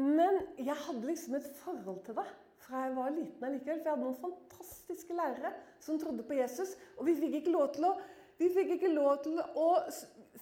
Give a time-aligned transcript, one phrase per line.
[0.00, 2.28] Men jeg hadde liksom et forhold til det
[2.60, 3.80] fra jeg var liten allikevel.
[3.80, 5.50] For jeg hadde noen fantastiske lærere
[5.82, 6.72] som trodde på Jesus.
[6.96, 7.92] Og vi fikk ikke lov til å,
[8.40, 9.66] ikke lov til å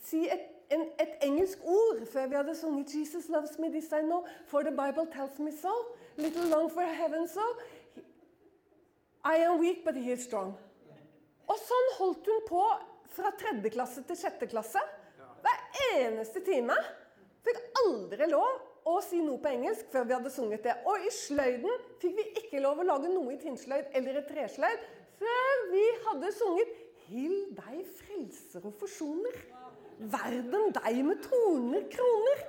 [0.05, 4.03] si et, en, et engelsk ord før vi hadde sunget 'Jesus loves me, this I
[4.05, 5.75] know, for the Bible tells me so'.
[6.17, 7.49] 'Little long for heaven so'.
[9.25, 10.55] I am weak, but he is strong.
[11.49, 12.63] Og sånn holdt hun på
[13.17, 14.81] fra tredje klasse til sjette klasse.
[15.43, 15.61] Hver
[15.97, 16.77] eneste time.
[17.43, 20.75] Fikk aldri lov å si noe på engelsk før vi hadde sunget det.
[20.89, 24.87] Og i sløyden fikk vi ikke lov å lage noe i tinnsløyd eller et tresløyd
[25.19, 26.77] før vi hadde sunget
[27.09, 29.39] 'Hill deg, frelser og forsoner'.
[30.13, 32.43] Verden deg med toner kroner.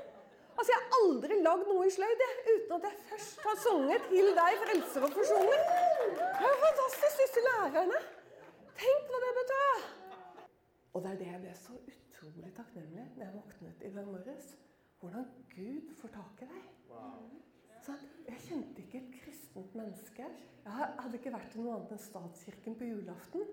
[0.60, 4.32] Altså, Jeg har aldri lagd noe i sløyd uten at jeg først har sunget 'Hill
[4.42, 5.64] deg, frelser og forsoner'.
[6.40, 8.02] Det er fantastisk, disse lærerne.
[8.82, 9.88] Tenk hva det betød!
[10.94, 14.46] Og det er det jeg ble så utrolig takknemlig når jeg våknet i dag morges.
[15.00, 16.68] Hvordan Gud får tak i deg.
[17.86, 20.28] Sånn, jeg kjente ikke et kristent menneske.
[20.66, 23.46] Jeg hadde ikke vært i noe annet enn statskirken på julaften.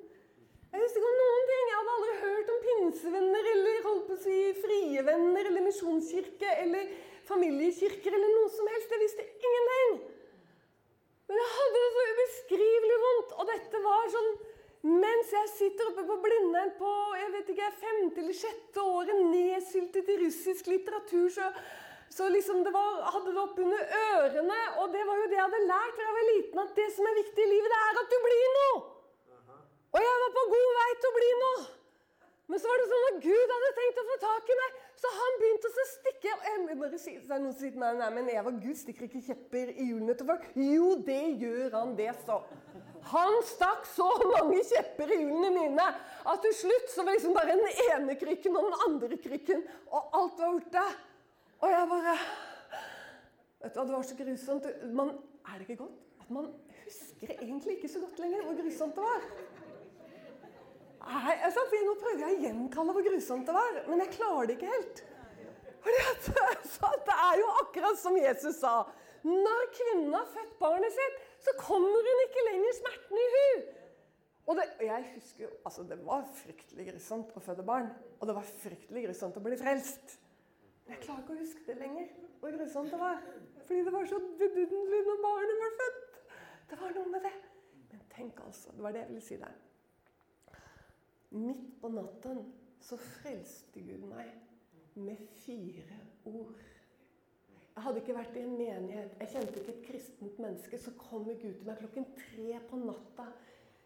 [0.73, 1.69] Jeg visste ikke om noen ting.
[1.71, 6.51] Jeg hadde aldri hørt om pinsevenner eller holdt på å si frie venner eller misjonskirke
[6.65, 6.91] eller
[7.29, 8.93] familiekirker eller noe som helst.
[8.93, 9.97] Jeg visste ingenting.
[11.31, 13.33] Men jeg hadde det så ubeskrivelig vondt.
[13.41, 14.31] Og dette var sånn
[14.87, 20.13] mens jeg sitter oppe på Blindern på jeg vet ikke, femte eller sjette året, nedsyltet
[20.13, 21.49] i russisk litteratur, så,
[22.13, 24.61] så liksom det var, hadde det oppunder ørene.
[24.83, 27.09] Og det var jo det jeg hadde lært fra jeg var liten, at det som
[27.11, 28.77] er viktig i livet, det er at du blir noe.
[29.97, 31.67] Og jeg var på god vei til å bli noe.
[32.47, 35.11] Men så var det sånn at Gud hadde tenkt å få tak i meg, så
[35.17, 38.29] han begynte å stikke jeg må bare si, så er noen sier nei, nei, men
[38.31, 40.47] Eva, Gud stikker ikke kjepper i hjulene til folk.
[40.55, 42.39] Jo, det gjør han, det, så.
[43.11, 47.55] Han stakk så mange kjepper i hjulene mine at til slutt så var liksom bare
[47.59, 50.87] den ene krykken og den andre krykken, og alt var borte.
[51.67, 52.17] Og jeg bare
[53.63, 54.67] Vet du hva, Det var så grusomt.
[54.95, 55.09] Man,
[55.49, 56.49] er det ikke godt at man
[56.85, 59.25] husker egentlig ikke så godt lenger hvor grusomt det var?
[61.07, 64.57] Nei, altså, Nå prøver jeg å gjenkalle hvor grusomt det var, men jeg klarer det
[64.57, 65.03] ikke helt.
[65.85, 68.75] Fordi at, altså, Det er jo akkurat som Jesus sa.
[69.27, 73.49] Når kvinnen har født barnet sitt, så kommer hun ikke lenger smerten i hu.
[74.47, 77.91] Og det, jeg husker jo, altså det var fryktelig grusomt å føde barn.
[78.21, 80.19] Og det var fryktelig grusomt å bli frelst.
[80.87, 82.11] Jeg klarer ikke å huske det lenger,
[82.41, 83.23] hvor grusomt det var.
[83.67, 86.21] Fordi det var så vidunderlig når barnet var født.
[86.71, 87.35] Det var noe med det.
[87.91, 89.59] Men tenk altså, det var det jeg ville si der.
[91.37, 92.45] Midt på natten
[92.81, 94.31] så frelste Gud meg
[94.95, 96.63] med fire ord.
[97.77, 100.79] Jeg hadde ikke vært i en menighet, jeg kjente ikke et kristent menneske.
[100.81, 103.27] Så kommer Gud til meg klokken tre på natta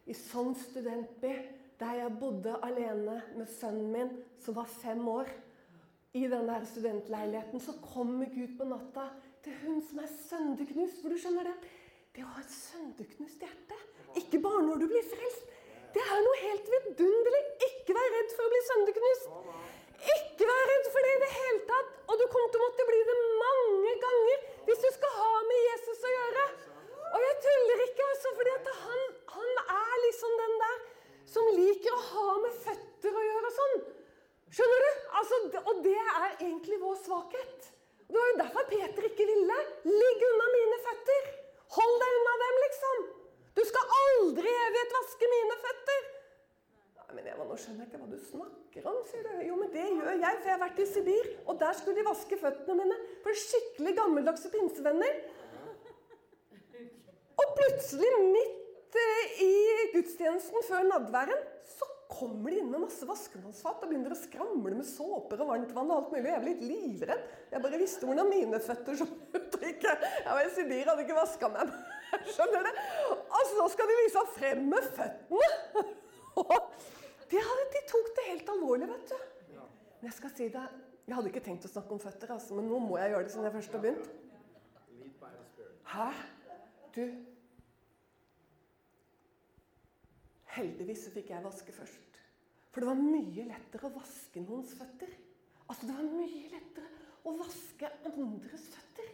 [0.07, 1.33] i sånn studentby,
[1.81, 5.33] der jeg bodde alene med sønnen min, som var fem år.
[6.13, 9.07] I den der studentleiligheten så kommer Gud på natta
[9.45, 10.99] til hun som er sønderknust.
[11.03, 11.57] For du skjønner det?
[12.17, 13.77] Det å ha et sønderknust hjerte,
[14.19, 15.53] ikke bare når du blir frelst,
[15.95, 17.43] det er noe helt vidunderlig.
[17.69, 19.31] Ikke vær redd for å bli sønderknust.
[20.17, 21.95] Ikke vær redd for det i det hele tatt.
[22.11, 25.65] Og du kommer til å måtte bli det mange ganger hvis du skal ha med
[25.67, 26.45] Jesus å gjøre.
[27.11, 29.01] Og jeg tuller ikke, altså, fordi han,
[29.35, 30.85] han, er liksom den der
[31.31, 33.81] som liker å ha med føtter å gjøre og sånn.
[34.51, 34.91] Skjønner du?
[35.21, 37.69] Altså, og det er egentlig vår svakhet.
[38.11, 39.59] Det var jo derfor Peter ikke ville.
[39.87, 41.29] Ligg unna mine føtter.
[41.77, 43.05] Hold deg unna dem, liksom.
[43.59, 46.09] Du skal aldri i evighet vaske mine føtter.
[46.99, 49.31] Nei, men Eva, nå skjønner jeg ikke hva du snakker om, sier du.
[49.47, 51.31] Jo, men det gjør jeg, for jeg har vært i Sibir.
[51.47, 55.23] Og der skulle de vaske føttene mine for skikkelig gammeldagse pinsevenner.
[57.41, 59.53] Og plutselig, midt eh, i
[59.95, 61.47] gudstjenesten før nadværen,
[61.79, 65.73] så kommer de inn med masse vaskevannsfat og begynner å skramle med såper og varmt
[65.77, 66.31] vann og alt mulig.
[66.31, 67.25] Jeg ble litt livredd.
[67.53, 69.57] Jeg bare visste hvordan mine føtter så ut.
[69.61, 71.73] Jeg var i Sibir, hadde ikke vaska meg.
[72.35, 72.71] Skjønner du?
[73.15, 75.51] Og så skal de vise frem med føttene.
[77.31, 79.29] de, hadde, de tok det helt alvorlig, vet du.
[80.01, 80.67] Men jeg skal si det,
[81.07, 83.35] jeg hadde ikke tenkt å snakke om føtter, altså, men nå må jeg gjøre det
[83.35, 84.07] siden jeg først har begynt.
[85.91, 86.09] Hæ?
[86.95, 87.03] Du
[90.57, 92.19] Heldigvis fikk jeg vaske først.
[92.71, 95.13] For det var mye lettere å vaske noens føtter.
[95.67, 96.91] Altså, det var mye lettere
[97.27, 99.11] å vaske andres føtter.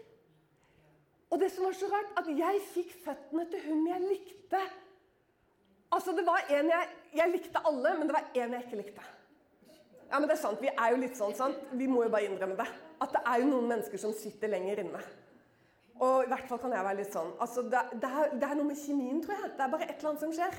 [1.33, 4.62] Og det som var så rart, at jeg fikk føttene til hun jeg likte.
[5.93, 9.06] Altså, det var en jeg, jeg likte alle, men det var en jeg ikke likte.
[10.06, 11.71] Ja, men det er sant, Vi er jo litt sånn, sant?
[11.75, 12.69] Vi må jo bare innrømme det.
[13.03, 15.00] At det er jo noen mennesker som sitter lenger inne.
[15.97, 17.33] Og i hvert fall kan jeg være litt sånn.
[17.43, 19.53] Altså, det, det, er, det er noe med kjemien, tror jeg.
[19.56, 20.59] Det er bare et eller annet som skjer.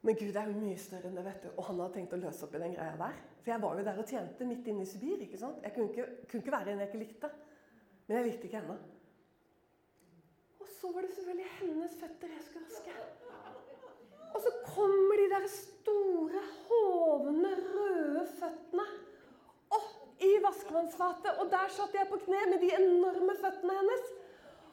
[0.00, 1.50] Men Gud er jo mye større enn det, vet du.
[1.58, 3.18] Og han hadde tenkt å løse opp i den greia der.
[3.42, 5.20] For jeg var jo der og tjente midt inne i Sibir.
[5.26, 5.60] ikke sant?
[5.66, 7.30] Jeg kunne ikke, kunne ikke være en jeg ikke likte.
[8.06, 8.78] Men jeg likte ikke henne.
[10.60, 12.96] Og så var det selvfølgelig hennes føtter jeg skulle vaske.
[14.30, 18.88] Og så kommer de der store, hovne, røde føttene
[19.76, 21.38] opp i vaskevannsfatet.
[21.44, 24.12] Og der satt jeg på kne med de enorme føttene hennes.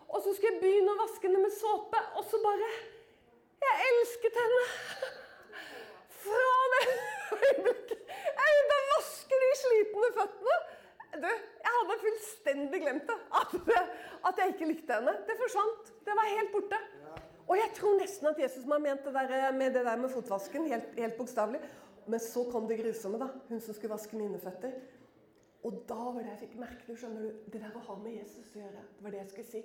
[0.08, 2.76] Og så skulle jeg begynne å vaske henne med såpe, og så bare
[3.68, 4.68] Jeg elsket henne!
[6.28, 6.84] Fra det
[7.38, 7.98] øyeblikket
[8.38, 10.58] jeg begynte å vaske de slitne føttene.
[11.18, 13.18] Du, jeg hadde fullstendig glemt det.
[13.40, 13.56] At,
[14.30, 15.16] at jeg ikke likte henne.
[15.28, 15.92] Det forsvant.
[16.06, 16.80] Det var helt borte.
[17.48, 20.68] Og jeg tror nesten at Jesus har ment det der med det der med fotvasken,
[20.68, 21.62] helt, helt bokstavelig.
[22.08, 23.28] Men så kom det grusomme, da.
[23.50, 24.76] Hun som skulle vaske mine føtter.
[25.68, 28.20] Og da var det jeg fikk merke det, skjønner du, det der å ha med
[28.20, 28.84] Jesus å gjøre.
[28.98, 29.64] Det var det jeg skulle si.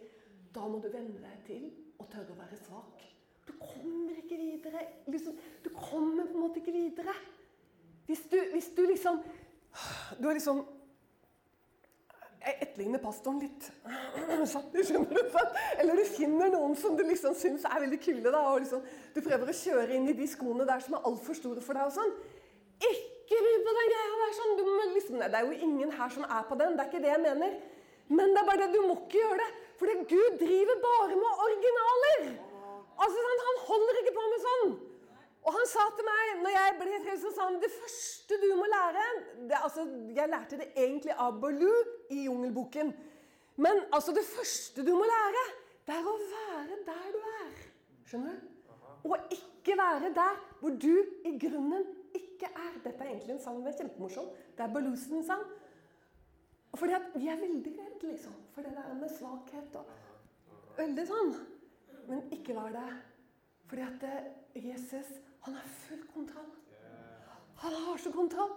[0.54, 1.68] Da må du venne deg til
[2.02, 3.04] å tørre å være svak.
[3.46, 4.86] Du kommer ikke videre.
[5.06, 7.14] Liksom, du kommer på en måte ikke videre.
[8.06, 9.22] Hvis du, hvis du liksom
[10.18, 10.64] Du har liksom
[12.42, 13.68] Jeg etterligner pastoren litt.
[15.78, 18.24] Eller du finner noen som du liksom syns er veldig kule.
[18.26, 18.82] Da, og liksom,
[19.14, 21.86] du prøver å kjøre inn i de skoene der som er altfor store for deg.
[21.86, 22.10] og sånn.
[22.82, 24.34] Ikke bry på den greia der!
[24.40, 24.56] sånn.
[24.96, 26.74] Liksom, det er jo ingen her som er på den.
[26.74, 27.54] Det er ikke det jeg mener.
[28.10, 29.50] Men det er bare det, du må ikke gjøre det.
[29.78, 32.51] For Gud driver bare med originaler.
[33.02, 34.74] Altså, Han holder ikke på med sånn.
[35.42, 38.68] Og han sa til meg når jeg ble frelst, sa han, det første du må
[38.70, 39.06] lære
[39.50, 41.80] det, altså, Jeg lærte det egentlig av Baloo
[42.14, 42.92] i Jungelboken.
[43.56, 45.42] Men altså, det første du må lære,
[45.86, 47.56] det er å være der du er.
[48.06, 48.48] Skjønner du?
[49.02, 50.94] Og ikke være der hvor du
[51.26, 52.78] i grunnen ikke er.
[52.84, 54.28] Dette er egentlig en sang som er kjempemorsom.
[54.54, 55.42] Det er Baloo sin sang.
[56.78, 59.90] Fordi at vi er veldig redd liksom, for det der med svakhet og
[60.72, 61.34] Veldig sånn.
[62.08, 62.88] Men ikke vær det.
[63.70, 65.14] Fordi at eh, Jesus,
[65.46, 66.50] han har full kontroll.
[67.62, 68.52] Han har så kontroll.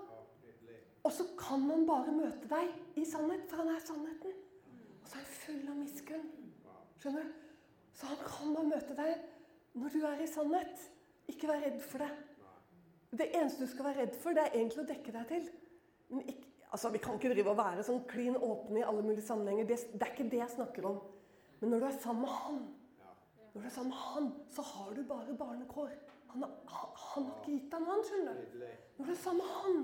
[1.06, 4.32] Og så kan han bare møte deg i sannhet, for han er sannheten.
[5.04, 6.30] Og så er han full av miskunn.
[7.02, 7.36] Skjønner du?
[7.96, 9.28] Så han kan bare møte deg
[9.78, 10.88] når du er i sannhet.
[11.30, 12.10] Ikke vær redd for det.
[13.16, 15.46] Det eneste du skal være redd for, det er egentlig å dekke deg til.
[16.10, 19.28] Men ikke, altså, Vi kan ikke drive og være sånn klin åpne i alle mulige
[19.28, 19.70] sammenhenger.
[19.70, 20.98] Det, det, er ikke det jeg snakker om.
[21.62, 22.60] Men når du er sammen med han,
[23.56, 25.92] når du er sammen med han, så har du bare barnekår.
[26.34, 28.66] Han har, han, han har ikke gitt deg noe skjønner du.
[28.98, 29.78] Når du er sammen med han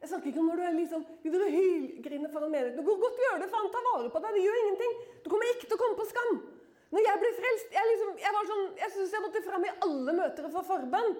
[0.00, 2.78] Jeg snakker ikke om når du er liksom, begynner å hylgrine foran menigheten.
[2.78, 4.38] Det går godt å gjøre det, for han tar vare på deg.
[4.38, 4.96] Det gjør ingenting.
[5.20, 6.32] Du kommer ikke til å komme på skam.
[6.90, 9.76] Når jeg ble frelst Jeg, liksom, jeg var sånn, jeg synes jeg måtte fram i
[9.84, 11.14] alle møter få forbønn.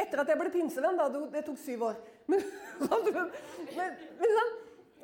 [0.00, 0.96] Etter at jeg ble pinsevenn.
[0.96, 2.00] da, Det tok syv år.
[2.32, 2.40] Men,
[2.80, 3.32] men,
[4.16, 4.52] men sånn,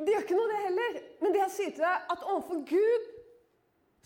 [0.01, 1.01] det gjør ikke noe, det heller.
[1.21, 3.11] Men det jeg sier til deg, at overfor Gud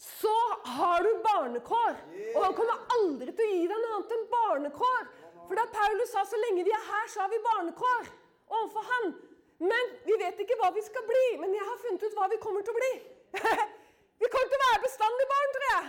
[0.01, 2.01] så har du barnekår.
[2.35, 5.07] Og han kommer aldri til å gi deg noe annet enn barnekår.
[5.45, 8.11] For da Paulus sa så lenge vi er her, så har vi barnekår
[8.49, 9.15] overfor han.
[9.63, 11.27] Men vi vet ikke hva vi skal bli.
[11.43, 12.93] Men jeg har funnet ut hva vi kommer til å bli.
[14.23, 15.87] vi kommer til å være bestandig barn, tror jeg.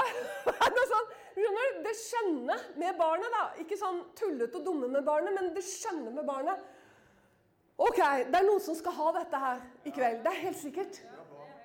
[1.86, 3.46] det, skjønne med barnet, da.
[3.62, 6.62] Ikke sånn tullete og dumme med barnet, men det skjønne med barnet.
[7.80, 7.96] Ok,
[8.28, 10.20] det er noen som skal ha dette her i kveld.
[10.24, 11.00] Det er helt sikkert.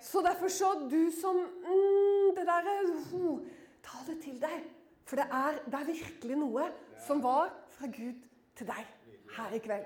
[0.01, 2.73] Så derfor så du som mm, Det derre
[3.13, 3.39] oh,
[3.85, 4.65] Ta det til deg.
[5.05, 6.65] For det er, det er, virkelig noe
[7.05, 8.23] som var fra Gud
[8.57, 8.87] til deg
[9.35, 9.85] her i kveld.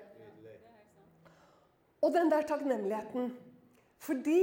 [2.01, 3.33] Og den der takknemligheten.
[4.00, 4.41] Fordi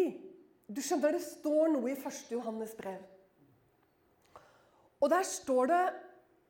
[0.69, 2.19] du skjønner, det står noe i 1.
[2.35, 3.01] Johannes brev.
[5.01, 5.85] Og der står det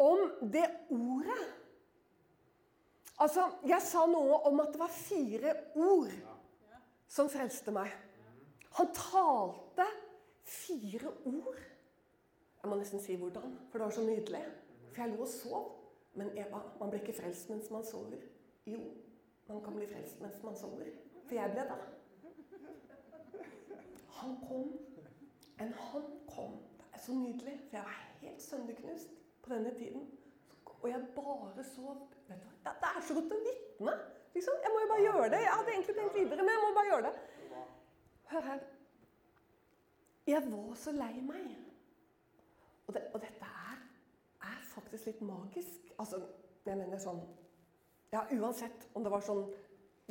[0.03, 1.45] om det ordet
[3.19, 6.11] Altså, Jeg sa noe om at det var fire ord
[7.09, 7.89] som frelste meg.
[8.77, 9.87] Han talte
[10.43, 11.59] fire ord.
[12.63, 14.43] Jeg må nesten si hvordan, for det var så nydelig.
[14.93, 15.73] For jeg lå og sov.
[16.17, 18.21] Men Eva, man blir ikke frelst mens man sover.
[18.67, 18.81] Jo,
[19.49, 20.89] man kan bli frelst mens man sover.
[21.29, 21.79] For jeg ble det.
[24.19, 24.71] Han kom.
[25.61, 26.59] En han kom.
[26.79, 30.09] Det er så nydelig, for jeg var helt sønderknust på denne tiden.
[30.83, 32.09] Og jeg bare sov.
[32.29, 33.97] Vet du, det er så godt å vitne.
[34.35, 34.61] Liksom.
[34.65, 35.43] Jeg må jo bare gjøre det.
[35.45, 37.15] Jeg hadde egentlig tenkt videre, men jeg må bare gjøre det.
[38.31, 38.59] Hør her.
[40.27, 41.47] Jeg var så lei meg.
[42.87, 43.81] Og, det, og dette er,
[44.43, 45.93] er, faktisk litt magisk.
[45.99, 46.23] Altså,
[46.67, 47.23] jeg mener sånn
[48.13, 49.43] Ja, uansett om det var sånn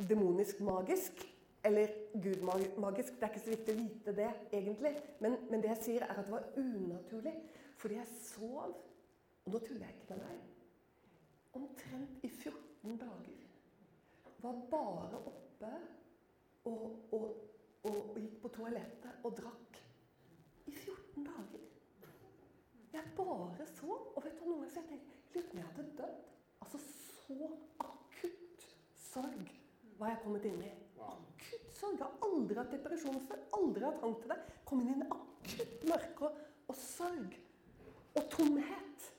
[0.08, 1.22] demonisk magisk
[1.66, 1.92] eller
[2.22, 3.16] gud-magisk.
[3.16, 4.92] Det er ikke så viktig å vite det, egentlig.
[5.24, 7.32] Men, men det jeg sier, er at det var unaturlig.
[7.80, 8.76] Fordi jeg sov.
[9.46, 10.44] Og nå tuller jeg ikke med deg
[11.56, 13.44] omtrent i 14 dager
[14.42, 15.70] var bare oppe
[16.64, 17.36] og, og,
[17.86, 19.80] og, gikk på toalettet og drakk.
[20.66, 21.66] I 14 dager.
[22.92, 23.98] Jeg bare så.
[24.14, 26.20] Og vet du noe, så jeg tenkte Lurer på jeg hadde dødd.
[26.64, 27.48] Altså så
[27.84, 28.66] akutt
[28.96, 29.50] sorg
[29.98, 30.70] var jeg kommet inn i.
[31.06, 31.98] Akutt sorg.
[31.98, 33.42] Jeg har aldri hatt depresjon før.
[33.58, 34.38] Aldri hatt trang til det.
[34.68, 37.36] Kom inn i en akutt mørke og, og sorg
[38.16, 39.10] og tomhet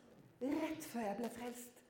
[0.42, 1.82] rett før jeg ble frelst.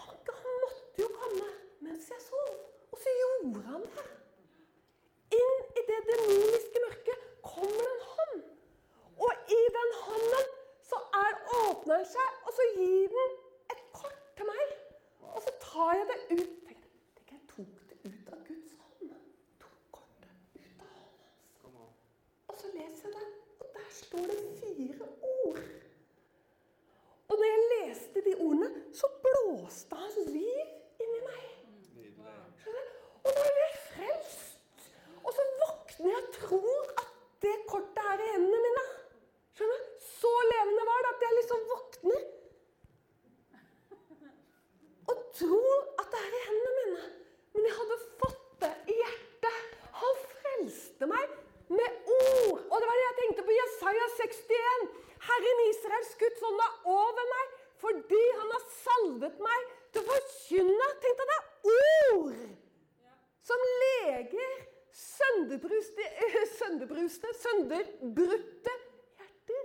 [0.00, 0.16] Han
[0.62, 1.48] måtte jo komme
[1.84, 2.52] mens jeg sov.
[2.92, 4.06] Og så gjorde han det.
[5.36, 8.42] Inn i det demoniske mørket kommer det en hånd.
[9.26, 10.48] Og i den hånden
[10.90, 13.36] så er, åpner den seg, og så gir den
[13.74, 14.74] et kort til meg.
[15.34, 16.52] Og så tar jeg det ut.
[16.68, 16.84] Tenk,
[17.18, 19.16] tenk jeg tok det ut av Guds hånd.
[19.64, 21.98] Tok kortet ut av hånden hans.
[22.48, 23.28] Og så leser jeg det,
[23.60, 25.62] og der står det fire ord.
[27.28, 30.66] Og når jeg leste de ordene, så blåste hans liv
[31.02, 31.46] inni meg.
[32.62, 33.00] Skjønner du?
[33.26, 34.45] Og da ble jeg frelst.
[35.96, 37.12] Våkner jeg tror at
[37.42, 38.82] det kortet er i hendene mine.
[39.56, 39.92] Skjønner du?
[40.04, 42.24] Så levende var det at jeg liksom våkner
[45.06, 47.08] og tror at det er i hendene mine.
[47.54, 49.58] Men jeg hadde fått det i hjertet.
[50.02, 51.34] Han frelste meg
[51.72, 52.60] med ord.
[52.60, 54.86] Og det var det jeg tenkte på Jesaja 61.
[55.30, 60.92] Herren Israels Guds ånd er over meg fordi han har salvet meg til å forkynne
[61.02, 62.38] Tenk deg det ord
[63.46, 64.56] som leger
[64.96, 66.46] sønderbruste, eh,
[67.56, 68.70] sønderbruste, sønderbrutte
[69.16, 69.62] hjerter.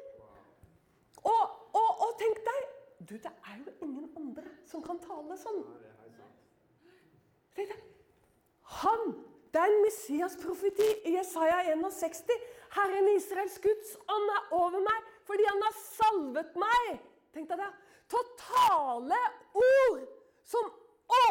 [1.23, 1.41] Og,
[1.73, 2.69] og, og tenk deg
[3.09, 5.63] Du, det er jo ingen andre som kan tale sånn.
[8.81, 9.01] Han
[9.51, 12.29] Det er en Messias-profeti i Jesaja 61.
[12.71, 17.01] Herren Israels Guds ånd er over meg fordi han har salvet meg.
[17.35, 17.67] Tenk deg det.
[18.07, 19.19] Til å tale
[19.59, 20.05] ord
[20.47, 20.71] som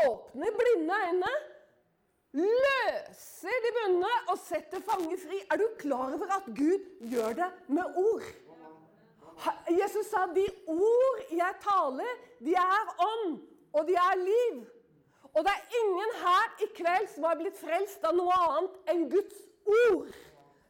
[0.05, 1.33] åpner blinde øyne,
[2.37, 5.41] løser de bundne og setter fanger fri.
[5.51, 8.29] Er du klar over at Gud gjør det med ord?
[9.73, 13.39] Jesus sa de ord jeg taler, de er ånd,
[13.73, 14.63] og de er liv.
[15.31, 19.05] Og det er ingen her i kveld som har blitt frelst av noe annet enn
[19.13, 20.11] Guds ord.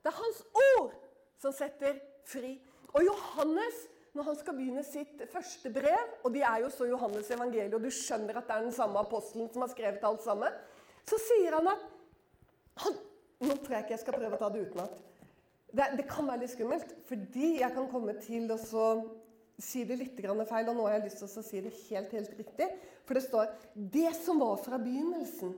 [0.00, 0.42] Det er hans
[0.76, 0.92] ord
[1.40, 1.96] som setter
[2.28, 2.58] fri.
[2.92, 3.86] Og Johannes,
[4.16, 7.84] når han skal begynne sitt første brev, og de er jo så Johannes evangeliet, og
[7.84, 10.60] du skjønner at det er den samme apostelen som har skrevet alt sammen,
[11.10, 11.86] så sier han at
[12.84, 12.98] han,
[13.40, 14.98] Nå tror jeg ikke jeg skal prøve å ta det utenat.
[15.72, 18.88] Det, det kan være litt skummelt, fordi jeg kan komme til å så
[19.60, 22.34] si det litt feil, og nå har jeg lyst til å si det helt, helt
[22.36, 22.68] riktig.
[23.04, 25.56] For det står 'Det som var fra begynnelsen',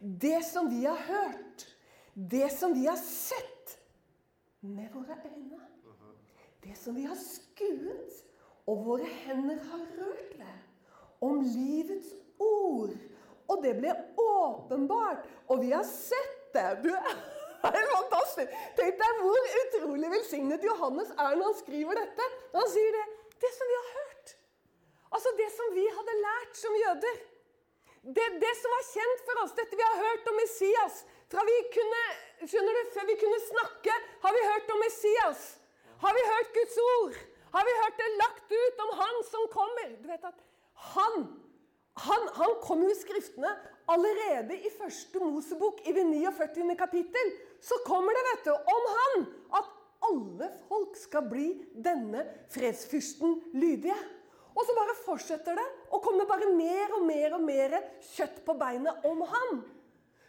[0.00, 1.76] det som vi har hørt,
[2.14, 3.78] det som vi har sett
[4.60, 5.60] med våre øyne,
[6.64, 8.24] det som vi har skuet,
[8.66, 10.58] og våre hender har rørt ved,
[11.20, 12.96] om livets ord.
[13.46, 16.66] Og det ble åpenbart, og vi har sett det.
[16.82, 18.56] Du, er fantastisk.
[18.78, 22.26] Tenk deg hvor utrolig velsignet Johannes er når han skriver dette.
[22.56, 23.06] Han sier det.
[23.42, 24.34] Det som vi har hørt.
[25.16, 27.18] Altså det som vi hadde lært som jøder.
[28.16, 31.00] Det, det som var kjent for oss, dette vi har hørt om Messias
[31.32, 32.02] fra vi kunne,
[32.46, 35.46] skjønner du, Før vi kunne snakke, har vi hørt om Messias.
[36.02, 37.16] Har vi hørt Guds ord?
[37.56, 39.96] Har vi hørt det lagt ut om Han som kommer?
[40.02, 40.38] Du vet at
[40.92, 41.26] Han
[41.96, 43.52] han, han kom jo i Skriftene
[43.88, 46.76] allerede i første Mosebok, i det 49.
[46.76, 47.32] kapittel.
[47.62, 49.24] Så kommer det vet du, om han
[49.60, 49.72] at
[50.06, 53.96] alle folk skal bli denne fredsfyrsten lydige.
[54.56, 57.78] Og så bare fortsetter det og kommer bare mer og mer og mer
[58.14, 59.58] kjøtt på beinet om ham.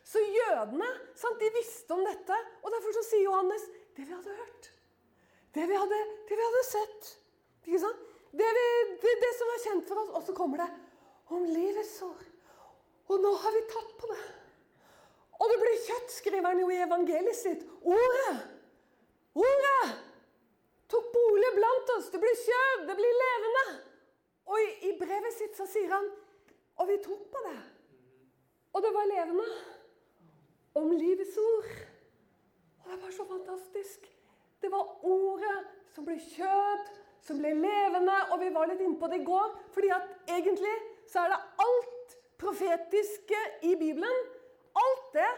[0.07, 0.87] Så jødene
[1.19, 3.63] sant, de visste om dette, og derfor så sier Johannes
[3.97, 4.67] det vi hadde hørt,
[5.55, 5.97] det vi hadde,
[6.29, 7.15] det vi hadde sett
[7.67, 8.03] ikke sant?
[8.37, 8.65] Det, vi,
[9.01, 10.11] det, det som er kjent for oss.
[10.15, 10.67] Og så kommer det
[11.33, 12.25] om livets sår.
[13.07, 14.25] Og nå har vi tatt på det.
[15.37, 17.63] Og det blir kjøtt, skriver han jo i evangeliet sitt.
[17.85, 18.37] Ordet!
[19.37, 19.89] Ordet!
[20.89, 22.09] Tok bolig blant oss.
[22.11, 22.85] Det blir kjød.
[22.89, 23.65] Det blir levende.
[24.47, 26.05] Og i, i brevet sitt så sier han
[26.79, 27.57] Og vi tok på det.
[28.73, 29.47] Og det var levende.
[30.77, 31.71] Om livets ord.
[32.83, 34.05] Og det var så fantastisk.
[34.61, 35.57] Det var ordet
[35.93, 36.91] som ble kjød,
[37.21, 38.17] som ble levende.
[38.31, 39.57] Og vi var litt inne på det i går.
[39.73, 40.75] fordi at egentlig
[41.07, 44.25] så er det alt profetiske i Bibelen.
[44.77, 45.29] Alt det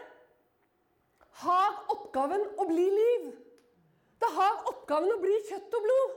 [1.42, 3.30] har oppgaven å bli liv.
[4.20, 6.16] Det har oppgaven å bli kjøtt og blod.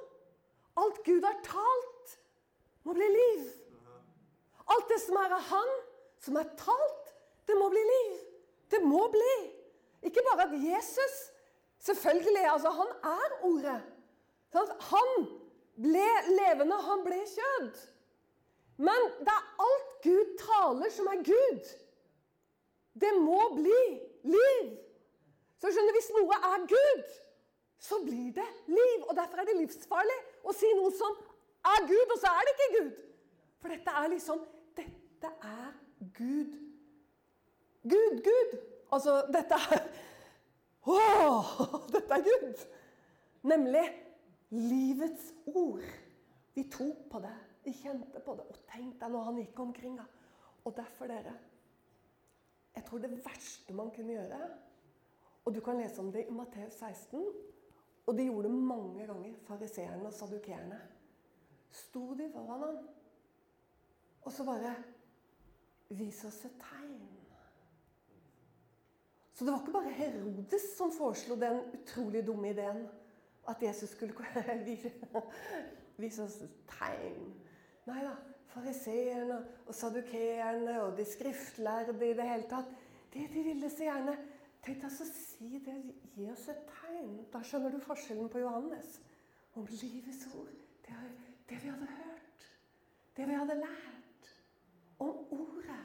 [0.84, 2.16] Alt Gud har talt,
[2.84, 3.44] må bli liv.
[4.74, 5.72] Alt det som er av Han,
[6.24, 7.14] som er talt,
[7.48, 8.18] det må bli liv.
[8.72, 9.36] Det må bli.
[10.04, 11.30] Ikke bare at Jesus
[11.84, 13.82] Selvfølgelig, altså Han er Ordet.
[14.92, 15.10] Han
[15.76, 17.82] ble levende, han ble kjød.
[18.78, 21.70] Men det er alt Gud taler, som er Gud.
[23.02, 23.84] Det må bli
[24.24, 24.72] liv.
[25.62, 27.14] Så skjønner Hvis noe er Gud,
[27.80, 29.06] så blir det liv.
[29.08, 31.16] Og Derfor er det livsfarlig å si noe som
[31.74, 32.92] er Gud, og så er det ikke Gud.
[33.64, 34.44] For dette er liksom
[34.76, 35.72] Dette er
[36.18, 36.56] Gud.
[37.84, 38.58] Gud, Gud.
[38.92, 39.86] Altså, dette er
[40.84, 41.52] Åh,
[41.94, 42.64] dette er Gud!
[43.42, 43.84] Nemlig
[44.50, 45.84] livets ord.
[46.56, 48.46] Vi tok på det, vi kjente på det.
[48.50, 50.00] Og tenk deg når han gikk omkring.
[50.64, 51.34] Og derfor, dere
[52.76, 54.50] Jeg tror det verste man kunne gjøre
[55.46, 57.26] Og du kan lese om det i Matteus 16.
[58.06, 60.80] Og de gjorde det mange ganger, fariseerne og sadukeerne.
[61.72, 62.88] Sto de foran ham,
[64.24, 64.76] og så bare
[65.94, 67.10] Vis oss et tegn.
[69.34, 72.88] Så det var ikke bare Herodes som foreslo den utrolig dumme ideen
[73.50, 74.14] at Jesus skulle
[75.98, 76.38] vise oss
[76.70, 77.34] tegn.
[77.90, 78.14] Nei da.
[78.54, 82.70] Fariseerne og sadukeerne og de skriftlærde i det hele tatt.
[83.14, 84.14] Det de ville så gjerne
[84.64, 85.74] Tenk deg å si det.
[86.16, 87.18] Gi oss et tegn.
[87.34, 88.96] Da skjønner du forskjellen på Johannes.
[89.60, 90.54] Om livets ord.
[90.86, 90.96] Det,
[91.50, 92.46] det vi hadde hørt.
[93.18, 94.30] Det vi hadde lært.
[95.04, 95.82] Om ordet.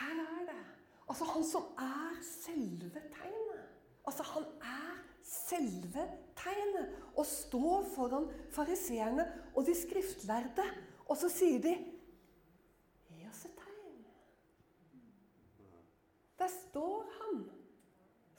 [0.00, 0.58] Her er det.
[1.06, 3.62] Altså han som er selve tegnet.
[4.02, 6.08] Altså han er selve
[6.42, 6.98] tegnet.
[7.14, 10.66] Og står foran fariseerne og de skriftlærde,
[11.06, 11.74] og så sier de
[13.06, 14.00] Gi oss et tegn.
[16.40, 17.44] Der står han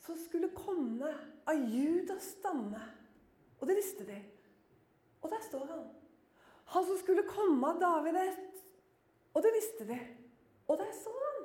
[0.03, 1.11] som skulle komme
[1.47, 2.81] av Judas stamme.
[3.57, 4.17] Og det visste de.
[5.23, 5.87] Og der står han.
[6.75, 8.59] Han som skulle komme av David ett.
[9.33, 9.97] Og det visste de.
[10.67, 11.43] Og der så han.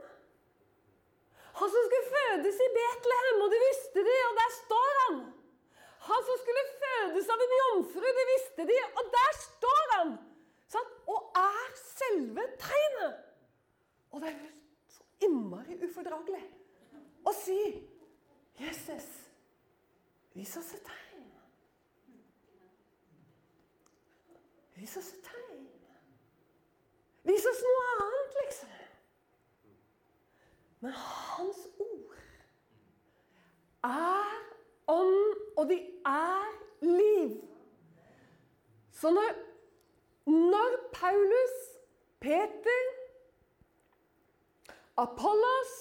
[1.60, 5.18] Han som skulle fødes i Betlehem, og det visste de, og der står han.
[6.08, 10.14] Han som skulle fødes av en jomfru, det visste de, og der står han.
[10.72, 10.90] Sånn?
[11.12, 13.28] Og er selve tegnet.
[14.12, 14.50] Og det er jo
[14.92, 16.42] så innmari ufordragelig
[17.28, 17.58] å si
[18.60, 19.06] Jesus,
[20.36, 21.28] vis oss et tegn.
[24.76, 25.64] Vis oss et tegn.
[27.28, 28.78] Vis oss noe annet, liksom.
[30.82, 32.16] Men hans ord
[33.86, 34.38] er
[34.90, 36.48] ånd, og de er
[36.82, 37.36] liv.
[38.90, 39.36] Så når,
[40.30, 41.56] når Paulus,
[42.22, 42.82] Peter,
[45.02, 45.72] Apollos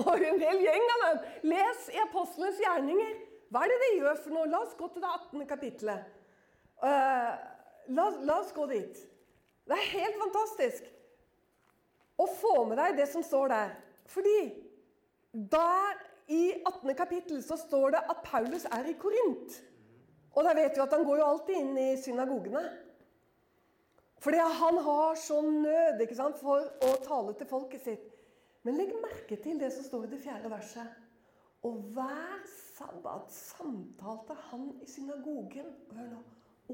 [0.00, 3.12] og en hel gjeng av dem Les i apostlenes gjerninger.
[3.52, 4.48] Hva er det de gjør for noe?
[4.50, 5.44] La oss gå til det 18.
[5.48, 6.08] kapittelet.
[6.82, 7.32] Uh,
[7.94, 8.98] la, la oss gå dit.
[9.68, 10.88] Det er helt fantastisk
[12.18, 13.72] å få med deg det som står der.
[14.10, 14.38] Fordi
[15.32, 16.92] der i 18.
[16.98, 19.60] kapittel så står det at Paulus er i Korint.
[20.34, 22.62] Og da vet vi at han går jo alltid inn i synagogene.
[24.22, 28.08] Fordi han har sånn nød ikke sant, for å tale til folket sitt.
[28.66, 30.96] Men legg merke til det som står i det fjerde verset.
[31.66, 32.42] Og hver
[32.78, 36.24] sabbat samtalte han i synagogen hør nå,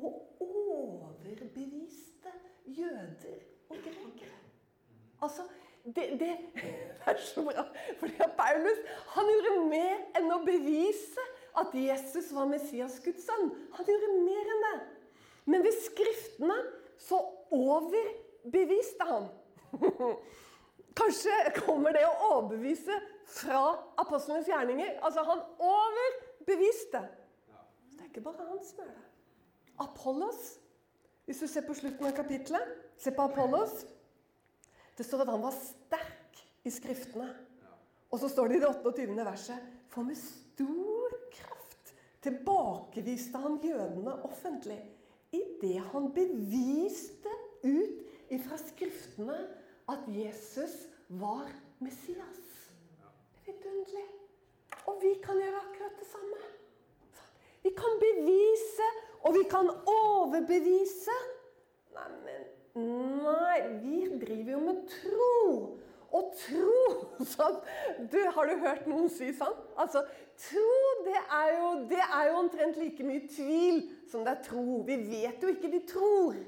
[0.00, 2.32] og overbeviste
[2.66, 4.40] jøder og grekere.
[5.22, 5.46] Altså,
[5.84, 6.32] det, det,
[7.06, 7.64] er så bra.
[8.00, 8.80] Fordi Paulus
[9.14, 11.28] han gjorde mer enn å bevise
[11.60, 13.52] at Jesus var Messias, Guds sønn.
[13.76, 14.78] Han gjorde mer enn det.
[15.52, 16.56] Men ved Skriftene
[17.04, 17.20] så
[17.54, 19.28] overbeviste han.
[20.98, 23.62] Kanskje kommer det å overbevise fra
[24.00, 24.98] apostlenes gjerninger.
[25.02, 27.02] Altså, han overbeviste.
[27.50, 29.08] Så det er ikke bare han som gjør det.
[29.82, 30.42] Apollos,
[31.26, 33.82] hvis du ser på slutten av kapittelet, se på Apollos.
[34.94, 37.26] Det står at han var sterk i Skriftene.
[38.14, 39.24] Og så står det i det 28.
[39.26, 41.90] verset For med stor kraft
[42.22, 44.78] tilbakeviste han jødene offentlig
[45.34, 47.32] idet han beviste
[47.64, 49.38] ut ifra Skriftene
[49.90, 50.74] at Jesus
[51.08, 51.50] var
[51.84, 52.42] Messias.
[53.44, 54.06] Det er vidunderlig.
[54.88, 56.40] Og vi kan gjøre akkurat det samme.
[57.64, 58.88] Vi kan bevise,
[59.24, 61.16] og vi kan overbevise.
[61.94, 65.34] Neimen Nei, vi driver jo med tro.
[66.14, 67.56] Og tro sånn,
[68.10, 69.56] du, Har du hørt noen si sånn?
[69.80, 70.70] Altså, Tro
[71.06, 74.80] det er, jo, det er jo omtrent like mye tvil som det er tro.
[74.86, 76.40] Vi vet jo ikke vi tror.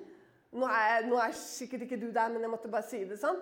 [0.57, 3.19] Nå er, nå er sikkert ikke du der, men jeg måtte bare si det.
[3.21, 3.39] sånn.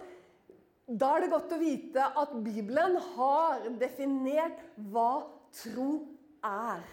[0.84, 4.60] Da er det godt å vite at Bibelen har definert
[4.92, 5.24] hva
[5.62, 5.90] tro
[6.44, 6.84] er.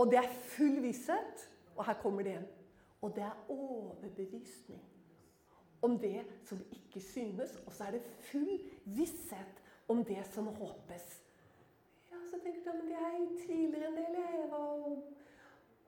[0.00, 1.48] Og det er full visshet.
[1.76, 2.48] Og her kommer det igjen.
[3.04, 4.89] Og det er overbevisning
[5.82, 7.56] om det som ikke synes.
[7.66, 11.22] Og så er det full visshet om det som håpes.
[12.10, 14.52] Ja, så tenker du, men Jeg tviler en del, jeg.
[14.52, 15.02] Og,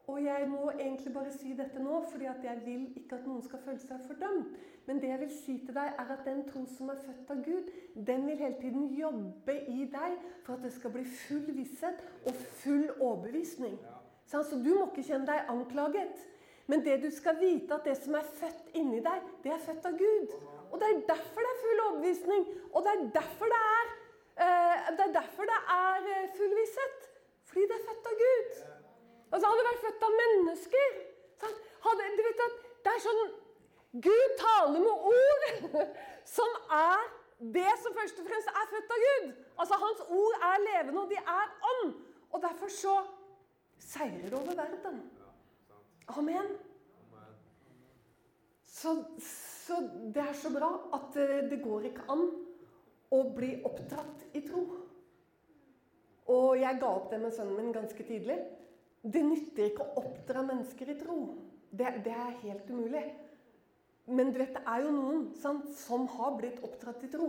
[0.07, 3.43] og jeg må egentlig bare si dette nå, fordi at jeg vil ikke at noen
[3.43, 4.57] skal føle seg fordømt.
[4.87, 7.43] Men det jeg vil si til deg, er at den tro som er født av
[7.47, 7.71] Gud,
[8.07, 12.35] den vil hele tiden jobbe i deg for at det skal bli full visshet og
[12.35, 13.79] full overbevisning.
[14.27, 16.27] Så altså, du må ikke kjenne deg anklaget.
[16.71, 19.89] Men det du skal vite, at det som er født inni deg, det er født
[19.89, 20.37] av Gud.
[20.73, 22.47] Og det er derfor det er full overbevisning.
[22.73, 23.91] Og det er derfor det er
[24.37, 27.01] Eh, det er derfor det er eh, full visshet.
[27.49, 28.51] Fordi det er født av Gud.
[29.33, 30.95] Altså, hadde det vært født av mennesker?
[31.87, 33.23] Hadde, du vet at Det er sånn
[34.05, 35.45] Gud taler med ord
[36.37, 37.03] som er
[37.55, 39.29] det som først og fremst er født av Gud.
[39.61, 41.93] Altså, Hans ord er levende, og de er ånd.
[42.33, 42.95] Og derfor så
[43.79, 45.03] seirer det over verden.
[46.09, 46.55] Amen.
[48.67, 49.79] Så, så
[50.15, 52.25] det er så bra at eh, det går ikke an
[53.13, 54.65] å bli oppdratt i tro.
[56.33, 58.39] Og jeg ga opp det med sønnen min ganske tidlig.
[59.03, 61.19] Det nytter ikke å oppdra mennesker i tro.
[61.71, 63.05] Det, det er helt umulig.
[64.11, 67.29] Men du vet, det er jo noen sant, som har blitt oppdratt i tro.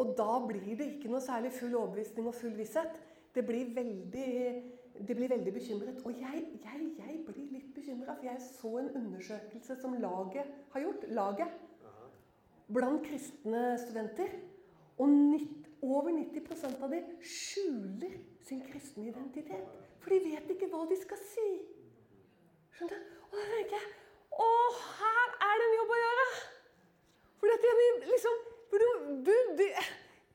[0.00, 2.94] Og da blir det ikke noe særlig full overbevisning og full visshet.
[3.32, 4.32] Det blir veldig,
[4.98, 6.00] det blir veldig bekymret.
[6.04, 10.84] Og jeg, jeg, jeg blir litt bekymra, for jeg så en undersøkelse som laget har
[10.84, 11.06] gjort.
[11.08, 11.60] Laget.
[12.72, 14.36] Blant kristne studenter.
[14.98, 19.66] Og 90, over 90% av de skjuler sin kristne identitet.
[20.02, 21.48] For de vet ikke hva de skal si.
[22.76, 23.18] Skjønner du?
[23.32, 23.98] Og da tenker jeg
[24.32, 24.48] Å,
[24.98, 26.26] her er det en jobb å gjøre!
[27.40, 28.38] For dette, er liksom,
[28.72, 28.84] du,
[29.26, 29.64] du, du,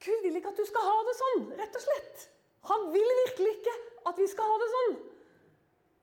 [0.05, 2.25] Gud vil ikke at du skal ha det sånn, rett og slett.
[2.67, 3.75] Han vil virkelig ikke
[4.09, 4.97] at vi skal ha det sånn.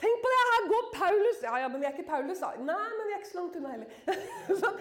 [0.05, 0.41] Tenk på det!
[0.51, 2.51] Her går Paulus Ja, ja, men vi er ikke Paulus, da.
[2.61, 4.19] Nei, men vi er ikke så langt unna heller.
[4.61, 4.73] Så,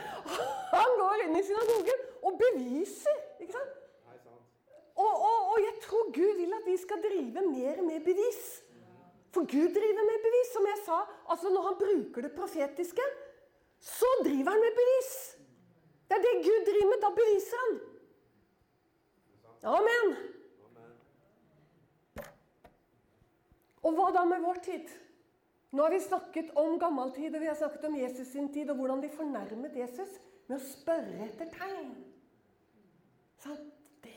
[0.73, 3.21] han går inn i synagogen og beviser.
[3.43, 3.79] ikke sant?
[4.93, 8.43] Og, og, og, jeg tror Gud vil at vi skal drive mer med bevis.
[9.33, 10.51] For Gud driver med bevis.
[10.53, 10.99] Som jeg sa,
[11.33, 13.07] altså når han bruker det profetiske,
[13.81, 15.15] så driver han med bevis.
[16.09, 17.01] Det er det Gud driver med.
[17.05, 17.81] Da beviser han.
[19.77, 20.15] Amen.
[23.83, 24.91] Og hva da med vår tid?
[25.73, 28.77] Nå har vi snakket om gammeltid, og vi har snakket om Jesus sin tid, og
[28.79, 31.95] hvordan de fornærmet Jesus med å spørre etter tegn.
[33.43, 33.71] Sant?
[34.03, 34.13] Det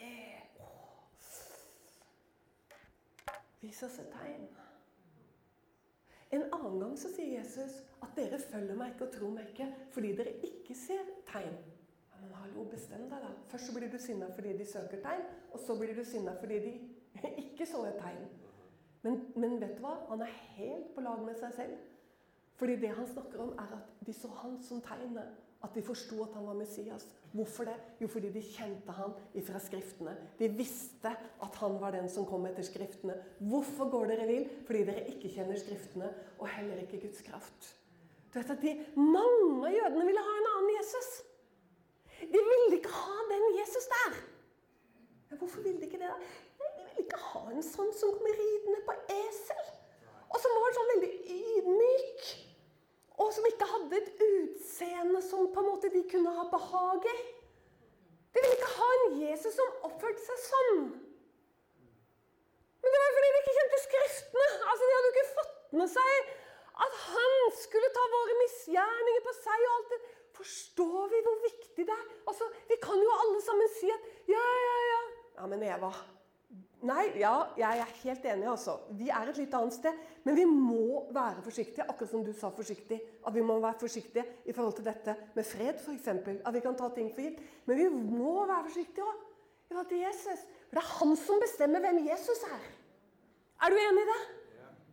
[3.62, 4.46] Vis oss et tegn.
[6.36, 9.66] En annen gang så sier Jesus at dere følger meg ikke og tror meg ikke
[9.94, 11.54] fordi dere ikke ser tegn.
[12.10, 13.30] Ja, men hallo, bestem deg, da.
[13.50, 16.60] Først så blir du sinna fordi de søker tegn, og så blir du sinna fordi
[16.66, 16.74] de
[17.46, 18.26] ikke så et tegn.
[19.06, 19.94] Men, men, vet du hva?
[20.10, 21.76] Han er helt på lag med seg selv.
[22.56, 25.34] Fordi det han snakker om, er at de så han som tegnet.
[25.64, 27.06] At de forsto at han var Messias.
[27.36, 27.76] Hvorfor det?
[28.00, 30.14] Jo, fordi de kjente han ifra Skriftene.
[30.38, 31.10] De visste
[31.42, 33.16] at han var den som kom etter Skriftene.
[33.38, 34.48] Hvorfor går dere vill?
[34.66, 37.70] Fordi dere ikke kjenner Skriftene, og heller ikke Guds kraft.
[38.32, 41.12] Du vet at de, Mange av jødene ville ha en annen Jesus.
[42.20, 44.18] De ville ikke ha den Jesus der.
[45.30, 46.10] Men hvorfor ville de ikke det?
[46.12, 46.45] da?
[46.96, 49.72] Vil ikke ha en sånn som kommer ridende på esel.
[50.32, 52.28] Og som var sånn veldig ydmyk.
[53.22, 57.16] Og som ikke hadde et utseende som på en måte de kunne ha behag i.
[58.36, 60.82] De ville ikke ha en Jesus som oppførte seg sånn.
[62.82, 64.48] Men det var fordi de ikke kjente Skriftene.
[64.70, 66.34] Altså, De hadde jo ikke fått med seg
[66.86, 69.64] at han skulle ta våre misgjerninger på seg.
[69.64, 70.00] og alt det.
[70.36, 72.04] Forstår vi hvor viktig det er?
[72.28, 75.00] Altså, Vi kan jo alle sammen si at ja, ja, ja.
[75.38, 75.92] Ja, men Eva,
[76.84, 78.48] Nei, ja, jeg er helt enig.
[78.50, 78.76] altså.
[78.98, 80.00] Vi er et litt annet sted.
[80.24, 82.98] Men vi må være forsiktige, akkurat som du sa forsiktig.
[83.26, 86.08] At vi må være forsiktige i forhold til dette med fred, f.eks.
[86.08, 87.40] At vi kan ta ting for gitt.
[87.66, 90.44] Men vi må være forsiktige òg i forhold til Jesus.
[90.68, 92.66] For det er han som bestemmer hvem Jesus er.
[93.64, 94.22] Er du enig i det?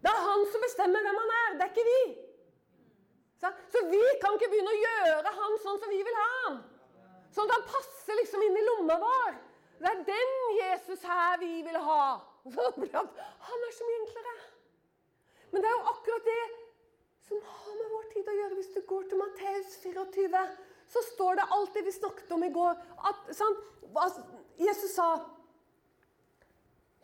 [0.04, 2.04] Det er han som bestemmer hvem han er, det er ikke vi.
[3.44, 6.60] Så vi kan ikke begynne å gjøre han sånn som vi vil ha han.
[7.34, 9.38] Sånn at han passer liksom inn i lomma vår.
[9.84, 10.30] Det er den
[10.62, 12.04] Jesus her vi vil ha.
[13.48, 14.36] Han er så mye enklere.
[15.52, 16.44] Men det er jo akkurat det
[17.28, 18.60] som har med vår tid å gjøre.
[18.60, 20.46] Hvis du går til Matteus 24,
[20.94, 22.80] så står det alt det vi snakket om i går.
[23.12, 23.70] At, sant?
[24.58, 25.10] Jesus sa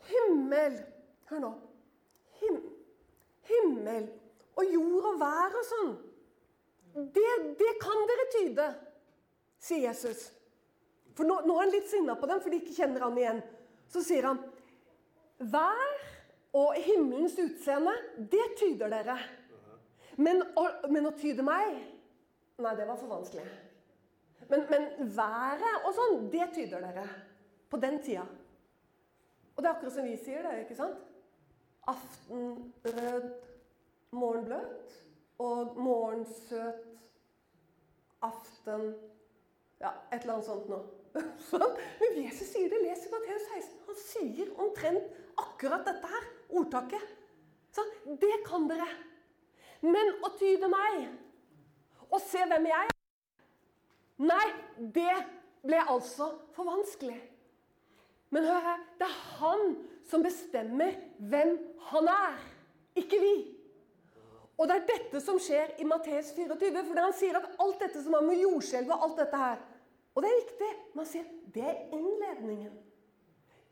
[0.08, 0.80] Himmel
[1.30, 1.52] Hør nå.
[2.40, 2.56] Him,
[3.46, 4.08] himmel
[4.58, 5.92] og jord og vær og sånn.
[7.14, 8.66] Det, det kan dere tyde,
[9.62, 10.24] sier Jesus.
[11.20, 13.40] For nå, nå er han litt sinna på dem, for de ikke kjenner han igjen.
[13.92, 14.38] Så sier han
[15.52, 15.90] Vær
[16.56, 17.92] og himmelens utseende,
[18.32, 19.18] det tyder dere.
[20.16, 21.74] Men å, men å tyde meg
[22.60, 23.44] Nei, det var for vanskelig.
[24.50, 27.04] Men, men været og sånn, det tyder dere.
[27.72, 28.24] På den tida.
[29.54, 31.00] Og det er akkurat som vi sier det, ikke sant?
[31.88, 33.28] Aftenrød,
[34.12, 34.96] morgenbløt
[35.40, 36.88] og morgensøt
[38.24, 38.90] aften
[39.80, 40.99] Ja, et eller annet sånt noe.
[41.14, 42.82] Men Jesus sier det.
[42.84, 43.80] Les i Matteus 16.
[43.88, 46.28] Han sier omtrent akkurat dette her.
[46.60, 47.16] Ordtaket.
[47.74, 47.90] Sånn.
[48.20, 48.88] Det kan dere.
[49.84, 51.08] Men å tyde meg
[52.10, 52.96] og se hvem jeg er
[54.20, 54.46] Nei,
[54.76, 55.14] det
[55.64, 57.16] ble altså for vanskelig.
[58.28, 59.62] Men hør her, det er han
[60.10, 60.98] som bestemmer
[61.30, 61.54] hvem
[61.88, 62.36] han er,
[63.00, 63.32] ikke vi.
[64.60, 68.02] Og det er dette som skjer i Matteus 24, for han sier at alt dette
[68.04, 69.64] som har med jordskjelv og alt dette her
[70.14, 70.70] Og det er riktig.
[70.98, 72.78] Man sier det er innledningen.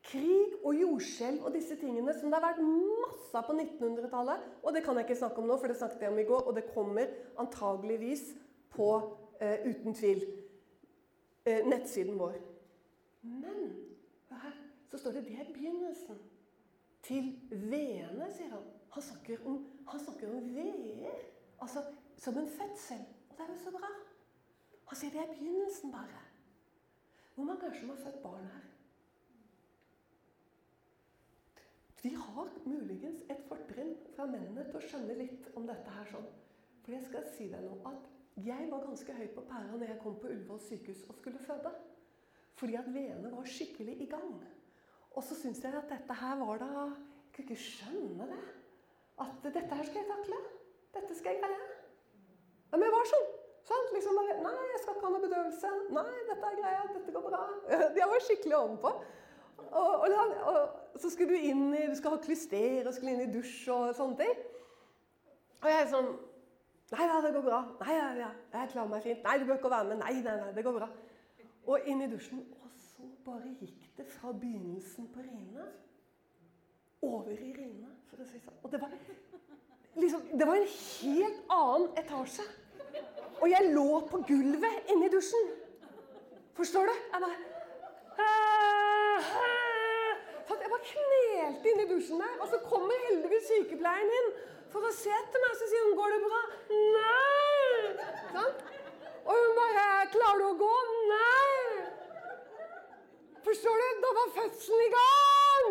[0.09, 4.45] Krig og jordskjelv og disse tingene som det har vært masse av på 1900-tallet.
[4.63, 6.47] Og det kan jeg ikke snakke om nå, for det snakket jeg om i går,
[6.47, 7.11] og det kommer
[7.43, 8.23] antageligvis
[8.73, 8.89] på,
[9.41, 10.23] eh, uten tvil,
[11.45, 12.39] eh, nettsiden vår.
[13.23, 13.77] Men
[14.31, 14.55] her
[14.91, 16.23] så står det det er begynnelsen
[17.03, 18.65] til veene, sier han.
[18.95, 21.19] Han snakker om, han om veer,
[21.61, 21.83] altså
[22.17, 23.05] som en fødsel.
[23.31, 23.91] Og det er jo så bra.
[24.89, 26.28] Han sier det er begynnelsen, bare.
[27.39, 28.63] Hvor mange er som har født barn her?
[32.03, 36.27] Vi har muligens et fortrinn fra mennene til å skjønne litt om dette her sånn.
[36.83, 38.11] For jeg skal si deg nå at
[38.43, 41.71] jeg var ganske høy på pæra når jeg kom på Ullevål sykehus og skulle føde.
[42.59, 44.35] Fordi at veene var skikkelig i gang.
[45.15, 48.45] Og så syns jeg at dette her var da Jeg kunne ikke skjønne det.
[49.23, 50.43] At dette her skal jeg takle.
[50.99, 51.75] Dette skal jeg greie.
[52.73, 53.31] Men jeg var sånn.
[53.69, 55.73] Sånn liksom bare, Nei, jeg skal ikke ha noe bedøvelse.
[55.95, 56.85] Nei, dette er greia.
[56.95, 57.41] Dette går bra.
[57.97, 58.93] De var skikkelig ovenpå.
[59.69, 63.25] Og, og, og, så skulle du inn i Du skal ha klyster og skulle inn
[63.27, 64.39] i dusj og sånne ting.
[65.59, 66.13] Og jeg er sånn
[66.89, 67.59] Nei da, det går bra.
[67.83, 69.19] Nei, ja, ja, jeg klarer meg fint.
[69.27, 69.99] Nei, du bør ikke være med.
[70.01, 70.87] Nei, nei, nei, det går bra.
[71.69, 72.41] Og inn i dusjen.
[72.63, 75.67] Og så bare gikk det fra begynnelsen på Rine
[77.05, 78.57] over i Rine, for å si sånn.
[78.65, 78.95] Og det var
[79.99, 82.47] liksom Det var en helt annen etasje.
[83.41, 85.51] Og jeg lå på gulvet inne i dusjen.
[86.59, 86.95] Forstår du?
[87.13, 87.37] Jeg bare
[90.49, 94.31] Jeg bare knelte inn i dusjen der, og så kommer heldigvis sykepleieren inn
[94.73, 95.55] for å se etter meg.
[95.61, 96.49] Så sier hun 'Går det bra?'
[96.97, 97.79] Nei!
[98.35, 98.53] Sånn?
[99.29, 101.69] Og hun bare 'Klarer du å gå?' Nei!
[103.47, 103.89] Forstår du?
[104.05, 105.71] Da var fødselen i gang!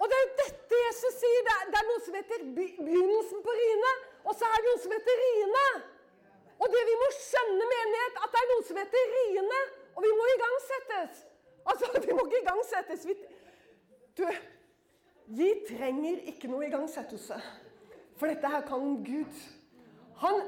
[0.00, 1.40] Og det er jo dette Jesus sier.
[1.46, 3.92] Det er, det er noe som heter begynnelsen på Rine,
[4.24, 5.66] og så er det noe som heter Rine.
[6.58, 9.60] Og det vi må skjønne, menighet, at det er noe som heter riene.
[9.94, 11.24] og vi må igangsettes.
[11.66, 13.06] Altså, vi må ikke igangsettes.
[13.06, 13.16] Vi,
[14.18, 14.24] du,
[15.38, 17.38] vi trenger ikke noe igangsettelse.
[18.18, 19.42] For dette her kan Gud.
[20.24, 20.42] Han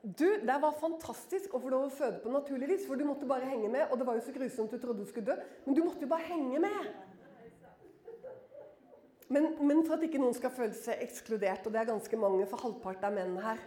[0.00, 3.28] du, Det var fantastisk å få lov å føde på naturlig vis, for du måtte
[3.28, 3.90] bare henge med.
[3.90, 6.12] Og det var jo så grusomt du trodde du skulle dø, men du måtte jo
[6.12, 6.86] bare henge med.
[9.30, 12.48] Men, men, for at ikke noen skal føle seg ekskludert, og det er ganske mange,
[12.48, 13.60] for halvparten er menn her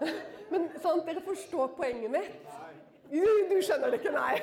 [0.50, 2.46] Men sånn, dere forstår poenget mitt?
[3.10, 4.36] Du skjønner det ikke, nei.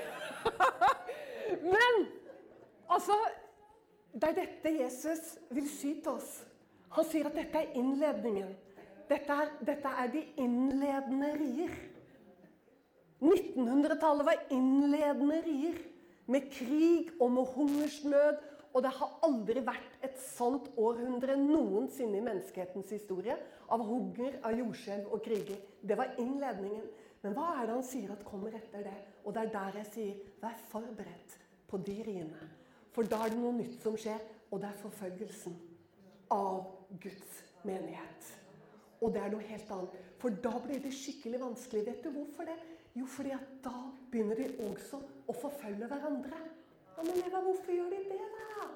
[1.74, 2.06] Men
[2.92, 3.16] altså
[4.14, 6.44] Det er dette Jesus vil si til oss.
[6.94, 8.52] Han sier at dette er innledningen.
[9.10, 11.74] Dette er, dette er de innledende rier.
[13.24, 15.80] 1900-tallet var innledende rier.
[16.30, 18.38] Med krig og med hungersnød.
[18.74, 23.36] Og det har aldri vært et sånt århundre noensinne i menneskehetens historie
[23.74, 25.60] av hunger, av jordskjelv og kriger.
[25.82, 26.88] Det var innledningen.
[27.24, 28.96] Men hva er det han sier at kommer etter det?
[29.24, 31.38] Og det er der jeg sier vær forberedt
[31.70, 32.50] på de riene.
[32.94, 34.20] For da er det noe nytt som skjer,
[34.52, 35.56] og det er forfølgelsen
[36.34, 36.66] av
[37.02, 38.34] Guds menighet.
[39.04, 39.96] Og det er noe helt annet.
[40.22, 41.86] For da blir det skikkelig vanskelig.
[41.88, 42.58] Vet du hvorfor det?
[42.94, 43.74] Jo, fordi at da
[44.12, 46.38] begynner de også å forfølge hverandre.
[46.98, 48.70] Ja, Men Eva, hvorfor gjør de det, da?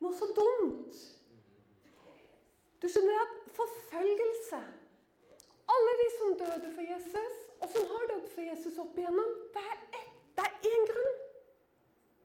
[0.00, 1.00] Noe så dumt.
[2.82, 4.60] Du skjønner at forfølgelse
[5.70, 9.62] Alle de som døde for Jesus, og som har dødd for Jesus opp igjennom, det
[9.72, 11.20] er, ett, det er én grunn.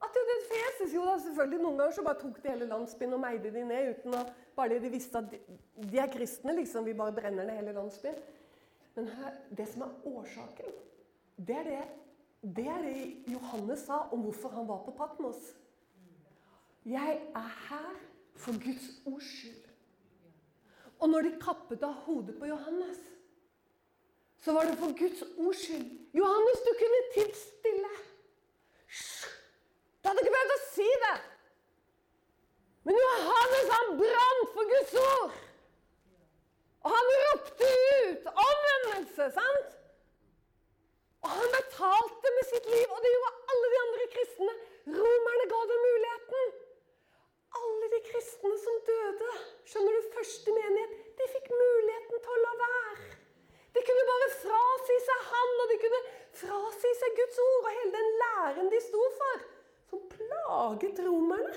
[0.01, 0.95] At de døde for Jesus.
[0.95, 1.59] Jo da, selvfølgelig.
[1.61, 4.23] Noen ganger så bare tok de hele landsbyen og meide de ned uten å
[4.57, 5.59] bare de visste at de,
[5.91, 6.87] de er kristne, liksom.
[6.89, 8.17] Vi bare brenner ned hele landsbyen.
[8.95, 10.73] Men her, det som er årsaken,
[11.47, 11.83] det er det,
[12.45, 15.37] det er det Johannes sa om hvorfor han var på Patmos.
[16.85, 17.93] Jeg er her
[18.37, 19.63] for Guds ords skyld.
[20.99, 22.99] Og når de kappet av hodet på Johannes,
[24.37, 25.87] så var det for Guds ords skyld.
[26.13, 27.93] Johannes, du kunne tidd stille.
[30.03, 31.15] Du hadde ikke behøvd å si det.
[32.85, 35.39] Men Johannes han brant for Guds ord.
[36.85, 37.71] Og han ropte
[38.05, 39.73] ut omvendelse, sant?
[41.25, 44.53] Og han betalte med sitt liv, og det gjorde alle de andre kristne.
[44.99, 46.53] Romerne ga dem muligheten.
[47.61, 49.31] Alle de kristne som døde,
[49.71, 53.07] skjønner du, første menighet, de fikk muligheten til å la være.
[53.75, 56.01] De kunne bare frasi seg Han, og de kunne
[56.41, 59.47] frasi seg Guds ord og hele den læren de sto for,
[59.89, 61.55] som plaget romerne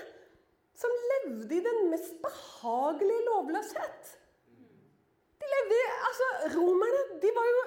[0.79, 4.15] som levde i den mest behagelige lovløshet.
[5.39, 7.63] De levde, altså Romerne de var jo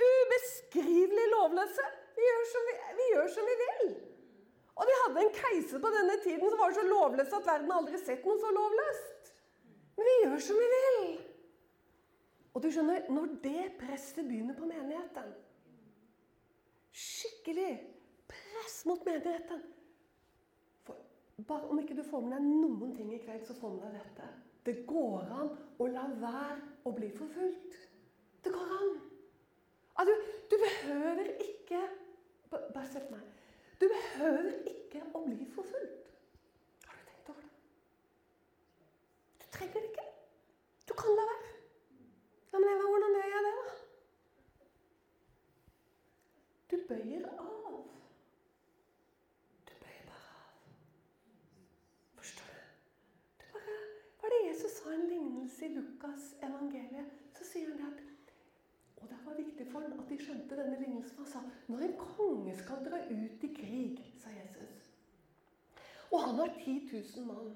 [0.00, 1.86] ubeskrivelig lovløse.
[2.16, 3.94] Vi gjør som vi, vi, gjør som vi vil.
[4.74, 8.00] Og de hadde en keiser på denne tiden som var så lovløs at verden aldri
[8.00, 9.30] sett noe så lovløst.
[9.94, 11.00] Men vi gjør som vi vil.
[12.54, 15.32] Og du skjønner, når det presset begynner på menigheten
[16.94, 17.72] Skikkelig
[18.30, 19.64] press mot menigheten
[20.86, 20.94] For
[21.48, 23.96] bare Om ikke du får med deg noen ting i kveld, så får du med
[23.96, 24.28] deg dette.
[24.64, 25.50] Det går an
[25.82, 27.74] å la være å bli forfulgt.
[28.44, 28.94] Det går an.
[29.96, 30.14] Altså,
[30.50, 31.88] du behøver ikke
[32.74, 33.22] Bare se på meg.
[33.80, 36.10] Du behøver ikke å bli forfulgt.
[36.86, 37.50] Har du tenkt over det?
[39.42, 40.04] Du trenger det ikke.
[40.88, 41.50] Du kan la være.
[42.52, 43.64] Ja, men Eva, hvordan gjør jeg det, da?
[46.70, 47.80] Du bøyer av.
[49.66, 50.72] Du bøyer bare av.
[52.20, 52.64] Forstår du?
[53.42, 53.78] du bare,
[54.20, 57.10] hva er det Jesus sa en lignelse i Lukas evangeliet?
[57.34, 58.13] Så sier han det at
[59.14, 61.20] det var viktig for han at de skjønte denne lignelsen.
[61.22, 64.82] Han sa når en konge skal dra ut i krig, sa Jesus
[66.10, 67.54] Og han har 10 000 mann.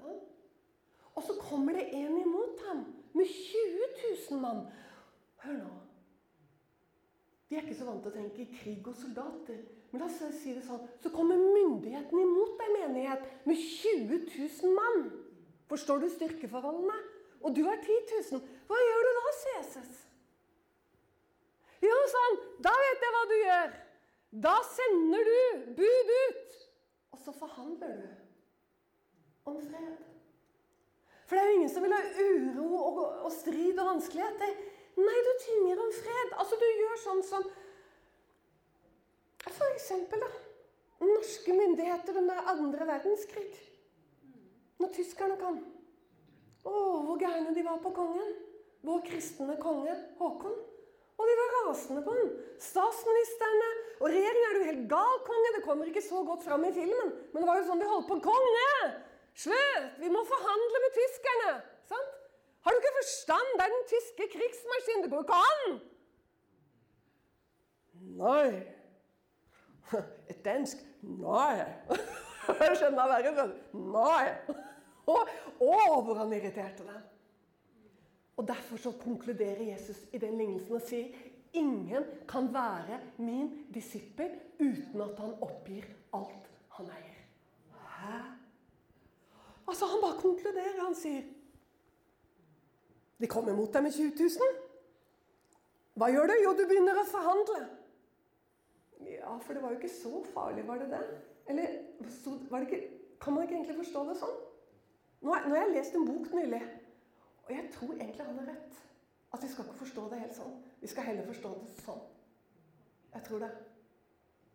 [0.00, 0.14] Ja?
[1.16, 2.84] Og så kommer det en imot ham
[3.16, 3.88] med 20
[4.30, 4.66] 000 mann.
[5.44, 5.74] Hør nå.
[7.48, 9.62] De er ikke så vant til å tenke krig og soldater.
[9.92, 10.82] Men la oss si det sånn.
[11.00, 15.06] Så kommer myndigheten imot deg, menighet, med 20 000 mann.
[15.70, 16.98] Forstår du styrkeforholdene?
[17.46, 18.02] Og du har 10
[18.34, 18.42] 000.
[18.66, 19.24] Hva gjør du da,
[19.56, 20.05] Jesus?
[21.86, 22.38] Jo, sånn.
[22.66, 23.74] Da vet jeg hva du gjør.
[24.46, 26.56] Da sender du bud ut.
[27.14, 28.08] Og så forhandler du
[29.50, 30.06] om fred.
[31.26, 34.58] For det er jo ingen som vil ha uro og, og strid og vanskeligheter.
[34.96, 36.34] Nei, du tynger om fred.
[36.40, 37.48] Altså, du gjør sånn som
[39.46, 40.30] For eksempel, da.
[41.06, 43.50] Norske myndigheter under andre verdenskrig.
[44.82, 45.60] Når tyskerne kom.
[46.66, 46.72] Å,
[47.06, 48.32] hvor gærne de var på kongen.
[48.86, 50.56] Vår kristne konge Håkon.
[51.16, 52.30] Og de var rasende på ham.
[52.60, 55.52] Statsministrene og regjeringen er du helt gal, konge.
[55.56, 58.08] Det kommer ikke så godt fram i filmen, men det var jo sånn de holdt
[58.10, 58.18] på.
[58.26, 58.68] Konge!
[59.36, 59.88] Slutt!
[60.02, 61.50] Vi må forhandle med tyskerne!
[61.88, 62.14] Sant?
[62.66, 63.52] Har du ikke forstand?
[63.56, 65.04] Det er den tyske krigsmaskinen.
[65.04, 65.76] Det går ikke an!
[68.20, 68.48] Nei.
[70.30, 71.64] Et dansk nei.
[72.60, 73.48] Jeg skjønner verre.
[73.72, 74.24] Nei.
[75.16, 75.18] Å,
[76.02, 77.04] hvor han irriterte dem.
[78.36, 81.14] Og Derfor så konkluderer Jesus i den lignelsen og sier
[81.56, 87.22] ingen kan være min disippel uten at han oppgir alt han eier.
[87.72, 88.18] Hæ?
[89.68, 90.84] Altså, Han bare konkluderer.
[90.84, 91.22] Han sier
[93.20, 94.56] De kommer mot deg med 20 000.
[95.96, 96.34] Hva gjør du?
[96.44, 97.60] Jo, du begynner å forhandle.
[99.08, 101.00] Ja, for det var jo ikke så farlig, var det det?
[101.48, 102.80] Eller det ikke,
[103.20, 104.34] kan man ikke egentlig forstå det sånn?
[105.24, 106.60] Nå har jeg lest en bok nylig
[107.46, 108.78] og jeg tror egentlig han har rett.
[109.32, 110.54] At vi skal ikke forstå det helt sånn.
[110.80, 112.00] Vi skal heller forstå det sånn.
[113.14, 113.50] Jeg tror det.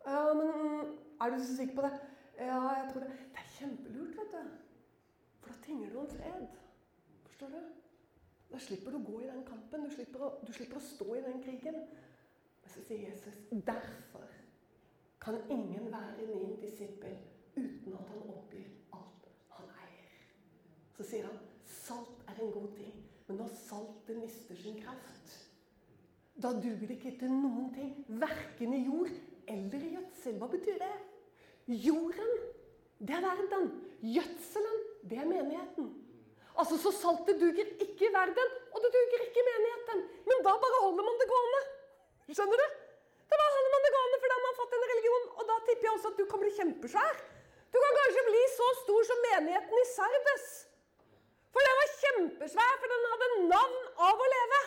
[0.05, 1.91] Ja, men er du så sikker på det?
[2.39, 3.11] Ja, jeg tror det.
[3.31, 4.51] Det er kjempelurt, vet du.
[5.41, 6.47] For da tinger du om fred.
[7.29, 7.59] Forstår du?
[8.51, 9.85] Da slipper du å gå i den kampen.
[9.87, 11.77] Du slipper å, du slipper å stå i den krigen.
[12.61, 14.27] Men så sier Jesus derfor
[15.21, 17.15] kan ingen være min disippel
[17.55, 20.11] uten at han oppgir alt han eier.
[20.97, 21.39] Så sier han
[21.71, 22.93] Salt en god ting,
[23.27, 25.37] men når saltet mister sin kraft
[26.41, 27.91] Da duger det ikke til noen ting.
[28.07, 29.11] Verken i jord
[29.51, 30.37] eller i gjødsel.
[30.39, 30.93] Hva betyr det?
[31.85, 32.31] Jorden,
[32.97, 33.67] det er verden.
[34.01, 35.91] Gjødselen, det er menigheten.
[36.57, 40.01] Altså, Så saltet duger ikke i verden, og det duger ikke i menigheten.
[40.29, 41.61] Men da bare holder man det gående.
[42.31, 42.67] Skjønner du?
[43.29, 45.29] Da bare holder man det gående, for da har man fått en religion.
[45.37, 47.15] Og da tipper jeg også at du kan bli kjempesvær.
[47.71, 50.47] Du kan kanskje bli så stor som menigheten i Sardes.
[51.51, 54.61] For den var kjempesvær, for den hadde navn av å leve.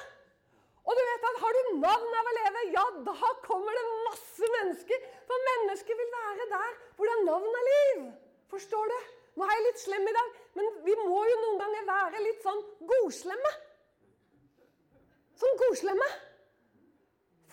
[0.84, 4.50] Og du vet at har du navn av å leve, ja, da kommer det masse
[4.56, 5.06] mennesker.
[5.28, 8.02] For mennesker vil være der hvor det er navn av liv.
[8.52, 8.98] Forstår du?
[9.34, 12.44] Nå er jeg litt slem i dag, men vi må jo noen ganger være litt
[12.44, 12.60] sånn
[12.92, 13.54] godslemme.
[15.40, 16.10] Sånn godslemme.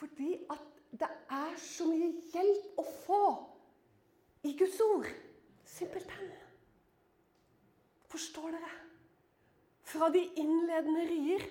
[0.01, 0.67] Fordi at
[1.01, 3.23] det er så mye hjelp å få
[4.45, 5.09] i Guds ord.
[5.71, 6.29] Simpelthen.
[8.11, 8.71] Forstår dere?
[9.91, 11.43] Fra de innledende rier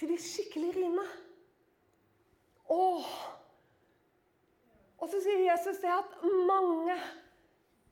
[0.00, 1.04] til de skikkelig rime.
[2.72, 3.12] Åh!
[4.96, 6.96] Og så sier Jesus det at mange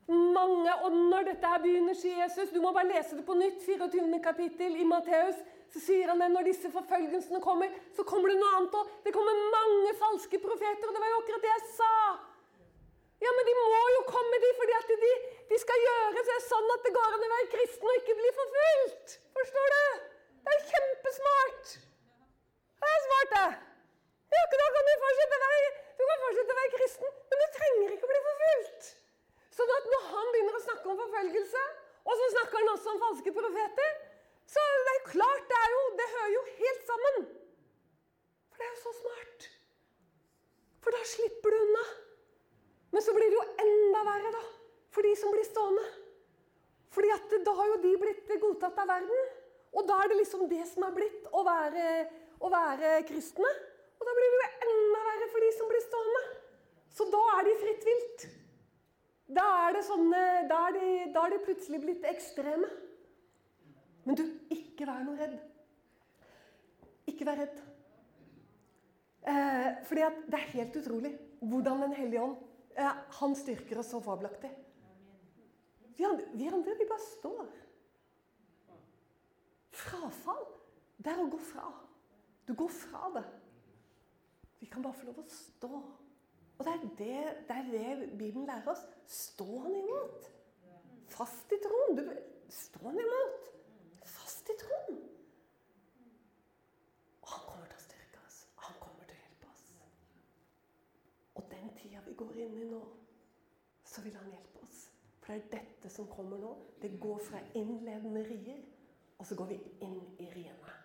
[0.09, 3.63] mange, og når dette her begynner, sier Jesus Du må bare lese det på nytt.
[3.65, 4.21] 24.
[4.25, 5.39] kapittel i Matteus.
[5.73, 8.91] Så sier han det når disse forfølgelsene kommer, så kommer det noe annet òg.
[9.07, 10.87] Det kommer mange falske profeter.
[10.87, 11.95] Og det var jo akkurat det jeg sa.
[13.25, 13.67] Ja, men de må
[13.97, 15.13] jo komme, de, fordi at de,
[15.51, 18.33] de skal gjøre seg sånn at det går an å være kristen og ikke bli
[18.39, 19.15] forfulgt.
[19.39, 20.03] Forstår du?
[20.45, 21.73] Det er kjempesmart.
[22.85, 23.47] Det er smart, det.
[24.35, 25.73] Ja, da kan du fortsette å være,
[26.03, 28.93] fortsette å være kristen, men du trenger ikke å bli forfulgt.
[29.57, 31.65] Sånn at når han begynner å snakke om forfølgelse,
[32.05, 33.93] og så snakker han også om falske profeter,
[34.55, 37.15] så det er klart, det er jo Det hører jo helt sammen.
[38.51, 39.47] For det er jo så smart.
[40.85, 41.85] For da slipper du unna.
[42.95, 44.43] Men så blir det jo enda verre, da.
[44.95, 45.83] For de som blir stående.
[46.95, 49.33] Fordi at da har jo de blitt godtatt av verden.
[49.75, 51.89] Og da er det liksom det som er blitt å være,
[52.39, 53.51] å være kristne.
[53.99, 56.23] Og da blir det jo enda verre for de som blir stående.
[56.95, 58.29] Så da er de fritt vilt.
[59.35, 62.71] Da er, sånne, da, er de, da er de plutselig blitt ekstreme.
[64.07, 64.25] Men du,
[64.55, 65.39] ikke vær noe redd.
[67.11, 67.59] Ikke vær redd.
[69.27, 72.54] Eh, fordi det er helt utrolig hvordan Den hellige ånd
[73.19, 74.51] han styrker oss så fabelaktig.
[75.97, 77.51] Vi andre, vi andre, vi bare står.
[79.75, 80.45] Frafall,
[80.99, 81.69] det er å gå fra.
[82.47, 83.25] Du går fra det.
[84.61, 85.71] Vi kan bare få lov å stå.
[86.55, 87.17] Og det er det,
[87.49, 88.85] det, er det Bibelen lærer oss.
[89.11, 90.29] Stå han imot.
[91.15, 92.01] Fast i troen.
[92.53, 93.51] Stå han imot.
[94.05, 95.01] Fast i troen.
[97.25, 98.39] Og han kommer til å styrke oss.
[98.67, 99.67] Han kommer til å hjelpe oss.
[101.35, 102.81] Og den tida går inn i nå,
[103.85, 104.87] så vil han hjelpe oss.
[105.21, 106.53] For det er dette som kommer nå.
[106.81, 108.63] Det går fra innledende rier,
[109.19, 110.81] og så går vi inn i riene.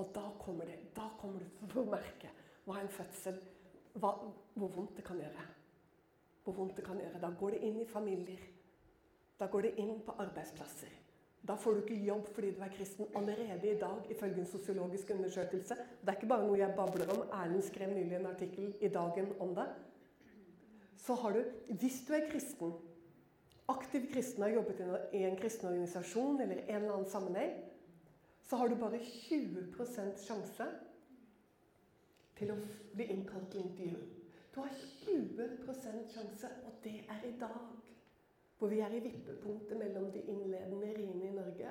[0.00, 2.30] Og da kommer, det, da kommer du til å merke
[2.64, 3.40] hva en fødsel
[3.98, 4.14] hva,
[4.54, 5.44] hvor vondt det kan gjøre.
[6.44, 7.20] Hvor vondt det kan gjøre.
[7.20, 8.42] Da går det inn i familier.
[9.40, 10.92] Da går det inn på arbeidsplasser.
[11.42, 15.10] Da får du ikke jobb fordi du er kristen allerede i dag, ifølge en sosiologisk
[15.10, 15.76] undersøkelse.
[16.00, 17.22] Det er ikke bare noe jeg babler om.
[17.32, 19.66] Erlend skrev nylig en artikkel i Dagen om det.
[21.00, 21.44] Så har du,
[21.80, 22.74] hvis du er kristen,
[23.68, 24.82] aktiv kristen har jobbet
[25.16, 27.56] i en kristen organisasjon eller en eller annen sammenheng,
[28.44, 30.66] så har du bare 20% sjanse
[32.36, 32.56] til å
[32.96, 34.00] bli innkalt til intervju.
[34.54, 34.72] Du har
[35.06, 37.76] 20% sjanse, og det er i dag.
[38.58, 41.70] Hvor vi er i vippepunktet mellom de innledende riene i Norge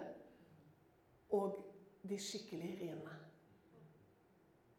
[1.37, 1.59] og
[2.09, 3.17] de skikkelige riene.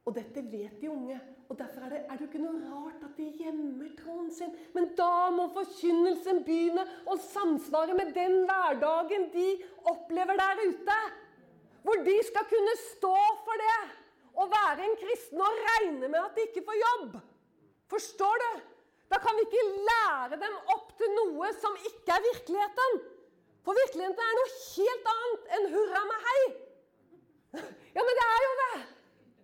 [0.04, 1.20] Og dette vet de unge.
[1.50, 4.52] Og Derfor er det, er det jo ikke noe rart at de gjemmer troen sin.
[4.74, 9.46] Men da må forkynnelsen begynne å samsvare med den hverdagen de
[9.90, 10.98] opplever der ute.
[11.82, 13.80] Hvor de skal kunne stå for det
[14.38, 17.18] å være en kristen og regne med at de ikke får jobb.
[17.90, 18.50] Forstår du?
[19.10, 23.00] Da kan vi ikke lære dem opp til noe som ikke er virkeligheten.
[23.66, 26.40] For virkeligheten er noe helt annet enn hurra meg hei.
[27.90, 28.99] Ja, men det er jo det.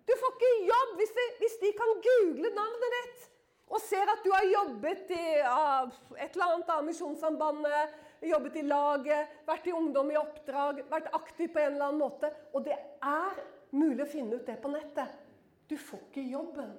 [0.07, 3.25] Du får ikke jobb hvis de, hvis de kan google navnet ditt
[3.67, 8.63] og ser at du har jobbet i uh, et eller annet av Misjonssambandet, jobbet i
[8.63, 12.31] laget, vært i Ungdom i oppdrag, vært aktiv på en eller annen måte.
[12.55, 13.41] Og det er
[13.75, 15.19] mulig å finne ut det på nettet.
[15.67, 16.77] Du får ikke jobben.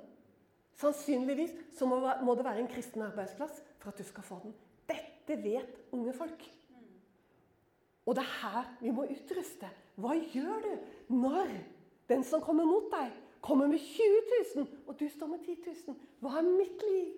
[0.80, 4.56] Sannsynligvis så må, må det være en kristen arbeidsplass for at du skal få den.
[4.88, 6.46] Dette vet unge folk.
[8.08, 9.68] Og det er her vi må utruste.
[10.00, 11.52] Hva gjør du når
[12.10, 14.22] den som kommer mot deg, kommer med 20
[14.55, 15.97] 000, og du står med 10 000?
[16.24, 17.16] Hva er mitt liv?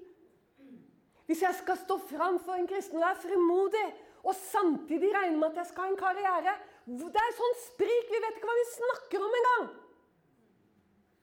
[1.29, 3.87] Hvis jeg skal stå fram for en kristen og være frimodig,
[4.23, 6.55] og samtidig regne med at jeg skal ha en karriere,
[6.89, 8.09] det er sånn sprik.
[8.09, 9.67] Vi vet ikke hva vi snakker om engang.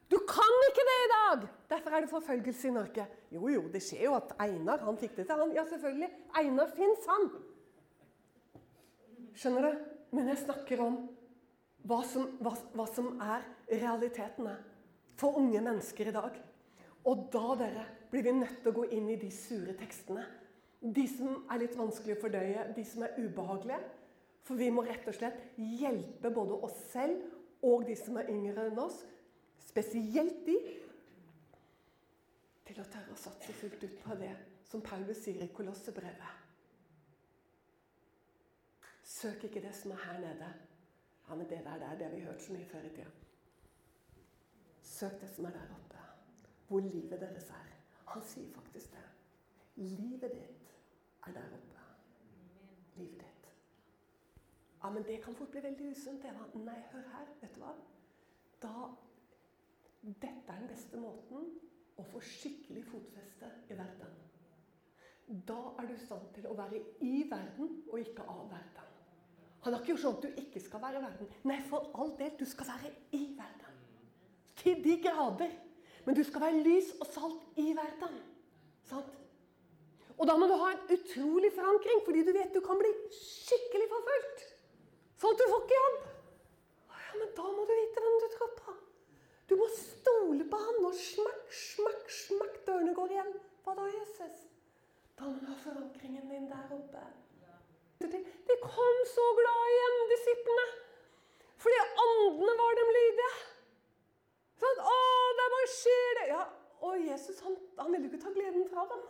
[0.07, 1.49] Du kan ikke det i dag!
[1.73, 3.07] Derfor er det forfølgelse i Norge.
[3.35, 5.41] Jo, jo, det skjer jo at Einar han fikk det til.
[5.43, 6.11] Han, ja, selvfølgelig.
[6.39, 7.27] Einar fins, han.
[9.35, 9.81] Skjønner du?
[10.15, 11.01] Men jeg snakker om
[11.87, 14.57] hva som, hva, hva som er realitetene
[15.17, 16.41] for unge mennesker i dag.
[17.07, 20.25] Og da dere, blir vi nødt til å gå inn i de sure tekstene.
[20.81, 23.79] De som er litt vanskelig å fordøye, de som er ubehagelige.
[24.47, 28.69] For vi må rett og slett hjelpe både oss selv og de som er yngre
[28.69, 29.01] enn oss,
[29.67, 30.57] spesielt de,
[32.67, 34.35] til å tørre å satse fullt ut på det
[34.67, 36.45] som Paulus sier i Kolossebrevet.
[39.07, 40.49] Søk ikke det som er her nede.
[41.29, 43.11] Ja, men det der, det er det vi har hørt så mye før i tida.
[44.83, 46.03] Søk det som er der oppe,
[46.69, 47.73] hvor livet deres er.
[48.07, 49.03] Han sier faktisk det.
[49.77, 50.71] Livet ditt
[51.27, 51.83] er der oppe.
[52.97, 53.51] Livet ditt.
[54.83, 56.25] Ja, men det kan fort bli veldig usunt.
[56.55, 57.35] Nei, hør her.
[57.41, 57.75] Vet du hva?
[58.63, 58.73] Da
[60.07, 61.49] Dette er den beste måten
[61.99, 64.13] å få skikkelig fotfeste i verden.
[65.49, 68.86] Da er du i stand til å være i verden og ikke av verden.
[69.67, 71.31] Han har ikke gjort sånn at du ikke skal være i verden.
[71.51, 73.81] Nei, for all del, du skal være i verden.
[74.61, 75.57] Til de grader.
[76.07, 78.15] Men du skal være lys og salt i verden.
[78.87, 79.17] Sant?
[80.15, 83.91] Og da må du ha en utrolig forankring, fordi du vet du kan bli skikkelig
[83.91, 84.47] forfulgt.
[85.19, 86.01] Sånn at du får ikke jobb.
[86.95, 88.79] Ja, men da må du vite hvem du tror på.
[89.51, 93.37] Du må stole på han, og smakk, smakk, smakk, dørene går igjen.
[93.67, 94.47] Hva da, Jesus?
[95.19, 97.09] Da må du ha forankringen din der oppe.
[98.01, 100.67] De kom så glad igjen, disiplene.
[101.65, 103.31] Fordi åndene var dem lydige.
[104.61, 104.97] Sånn, å,
[105.39, 106.27] det bare skjer det.
[106.31, 106.43] Ja,
[106.87, 109.05] og Jesus han, han ville ikke ta gleden fra dem.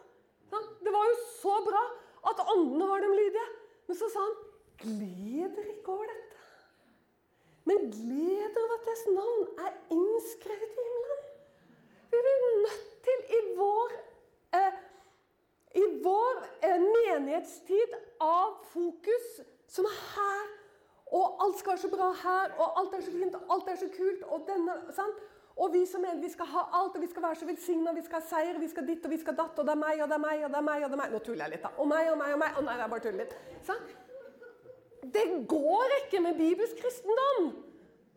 [0.51, 1.83] Sånn, det var jo så bra
[2.31, 3.47] at åndene var dem lydige.
[3.87, 4.37] Men så sa han
[4.77, 6.41] Gled dere ikke over dette.
[7.67, 11.23] Men gled dere over at deres navn er innskrevet i himmelen.
[12.13, 13.95] Vi blir nødt til i vår,
[14.59, 14.77] eh,
[15.77, 19.27] i vår eh, menighetstid av fokus,
[19.69, 20.53] som er her,
[21.17, 23.81] og alt skal være så bra her, og alt er så fint, og alt er
[23.81, 25.21] så kult, og denne, sant?
[25.57, 28.03] Og vi som mener vi skal ha alt, og vi skal være så velsigna, vi
[28.05, 30.11] skal ha seier, vi skal ditt og vi skal datt, og det er meg, og
[30.11, 30.83] det er meg, og det er meg.
[30.83, 31.15] og det er meg.
[31.15, 31.71] Nå tuller jeg litt, da.
[31.81, 32.59] Og meg og meg og meg.
[32.59, 33.33] Å nei, det er bare tull litt.
[33.65, 33.95] Sant?
[35.17, 37.49] Det går ikke med bibelsk kristendom.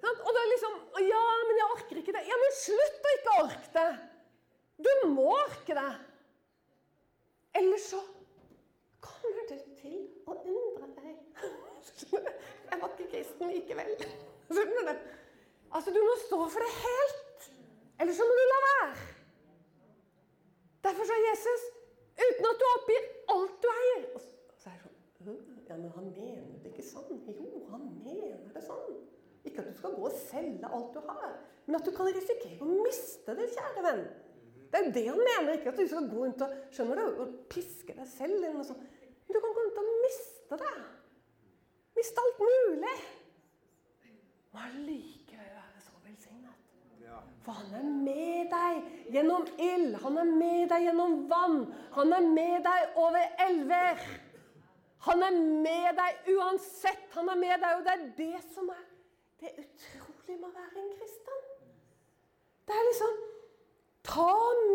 [0.04, 0.20] Sant?
[0.26, 2.26] Og det er liksom Ja, men jeg orker ikke det.
[2.28, 3.90] Ja, men slutt å ikke orke det!
[4.80, 5.90] Du må orke det.
[7.58, 8.00] Ellers så
[9.02, 11.16] kommer du til å undre deg.
[12.70, 13.96] Jeg var ikke kristen likevel.
[14.50, 15.08] Skjønner du?
[15.70, 17.50] Altså, du må stå for det helt.
[18.00, 18.92] Eller så må du la være.
[20.84, 21.66] Derfor sa Jesus
[22.20, 24.06] uten at du oppgir alt du eier.
[24.16, 24.94] Og så er det
[25.26, 25.40] sånn
[25.70, 27.20] Ja, men han mener det ikke sånn.
[27.28, 28.96] Jo, han mener det sånn.
[29.46, 31.36] Ikke at du skal gå og selge alt du har,
[31.68, 34.02] men at du kan risikere å miste det, kjære venn.
[34.70, 37.22] Det er jo det han mener, ikke at du skal gå rundt og skjønner du,
[37.24, 38.36] og piske deg selv.
[38.38, 38.84] eller noe sånt.
[39.26, 40.76] Men du kan gå rundt og miste det.
[41.98, 42.98] Miste alt mulig.
[44.54, 46.56] Og allikevel være så velsignet.
[47.46, 51.62] For han er med deg gjennom ild, han er med deg gjennom vann.
[51.98, 54.04] Han er med deg over elver.
[55.08, 57.08] Han er med deg uansett.
[57.16, 58.86] Han er med deg, og det er det som er
[59.40, 61.46] det utrolige med å være en kristen.
[62.68, 63.20] Det er liksom
[64.04, 64.30] Ta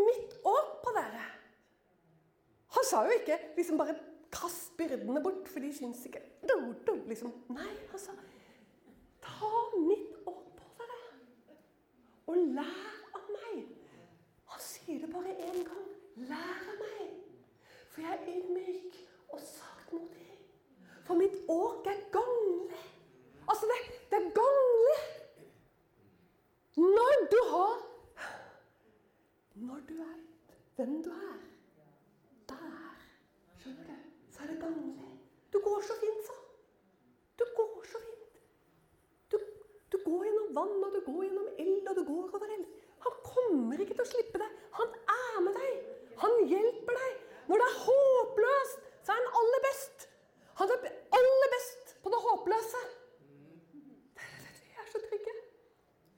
[0.09, 1.25] mitt år på dere.
[2.75, 3.95] Han sa jo ikke liksom bare
[4.35, 6.57] kast byrdene bort, for de syns ikke do,
[6.87, 7.33] do, liksom.
[7.55, 8.15] Nei, han sa
[9.25, 11.59] ta mitt år på dere.
[12.27, 13.65] Og lær av meg.
[14.53, 15.89] Han sier det bare én gang.
[16.29, 17.15] Lær av meg.
[17.95, 19.01] For jeg er ydmyk
[19.31, 20.31] og saktmodig.
[21.07, 22.85] For mitt åk er ganglig.
[23.49, 25.03] Altså, det, det er ganglig.
[26.77, 27.75] Når du har
[29.55, 30.15] Når du er
[30.77, 31.43] hvem du er,
[32.49, 33.03] der,
[33.63, 33.99] skjønner du,
[34.35, 35.11] så er det gagnlig.
[35.53, 36.35] Du går så fint, sa
[37.39, 38.41] Du går så fint.
[39.31, 39.37] Du,
[39.93, 42.65] du går gjennom vann, og du går gjennom eld, og du går over eld.
[43.05, 44.57] Han kommer ikke til å slippe deg.
[44.81, 45.77] Han er med deg.
[46.25, 47.21] Han hjelper deg.
[47.47, 50.09] Når det er håpløst, så er han aller best.
[50.63, 50.89] Han er
[51.21, 52.83] aller best på det håpløse.
[54.19, 55.37] Vi er så trygge.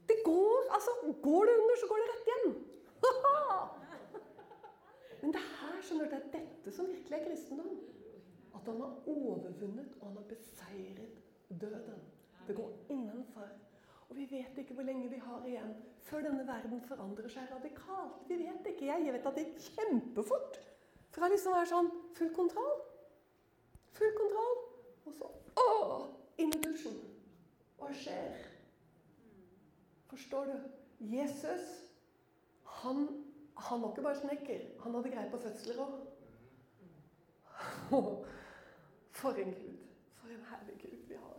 [0.08, 0.96] Det går, altså,
[1.28, 2.56] går det under, så går det rett igjen.
[5.22, 7.78] Men det her skjønner det er dette som virkelig er kristendom.
[8.54, 11.16] At han har overvunnet, og han har beseiret
[11.60, 12.02] døden.
[12.46, 13.48] Det går innenfor.
[14.08, 15.72] Og vi vet ikke hvor lenge vi har igjen
[16.06, 18.20] før denne verden forandrer seg radikalt.
[18.28, 18.86] Vi vet ikke.
[18.86, 20.60] Jeg vet at det gikk kjempefort
[21.16, 22.76] fra liksom å være sånn full kontroll.
[23.98, 24.62] Full kontroll.
[25.06, 25.32] Og så
[26.42, 26.96] inn i dusjen.
[27.80, 28.44] Hva skjer?
[30.10, 30.56] Forstår du?
[31.12, 31.85] Jesus,
[32.86, 33.06] han,
[33.68, 34.60] han var ikke bare snekker.
[34.84, 35.94] Han hadde greie på fødsler òg.
[39.16, 39.78] For en Gud.
[40.20, 41.36] For en herlig Gud vi har.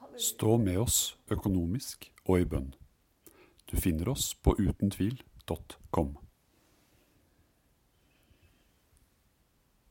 [0.00, 0.26] Halleluja.
[0.28, 1.00] Stå med oss
[1.30, 2.74] økonomisk og i bønn.
[3.70, 6.16] Du finner oss på utentvil.com.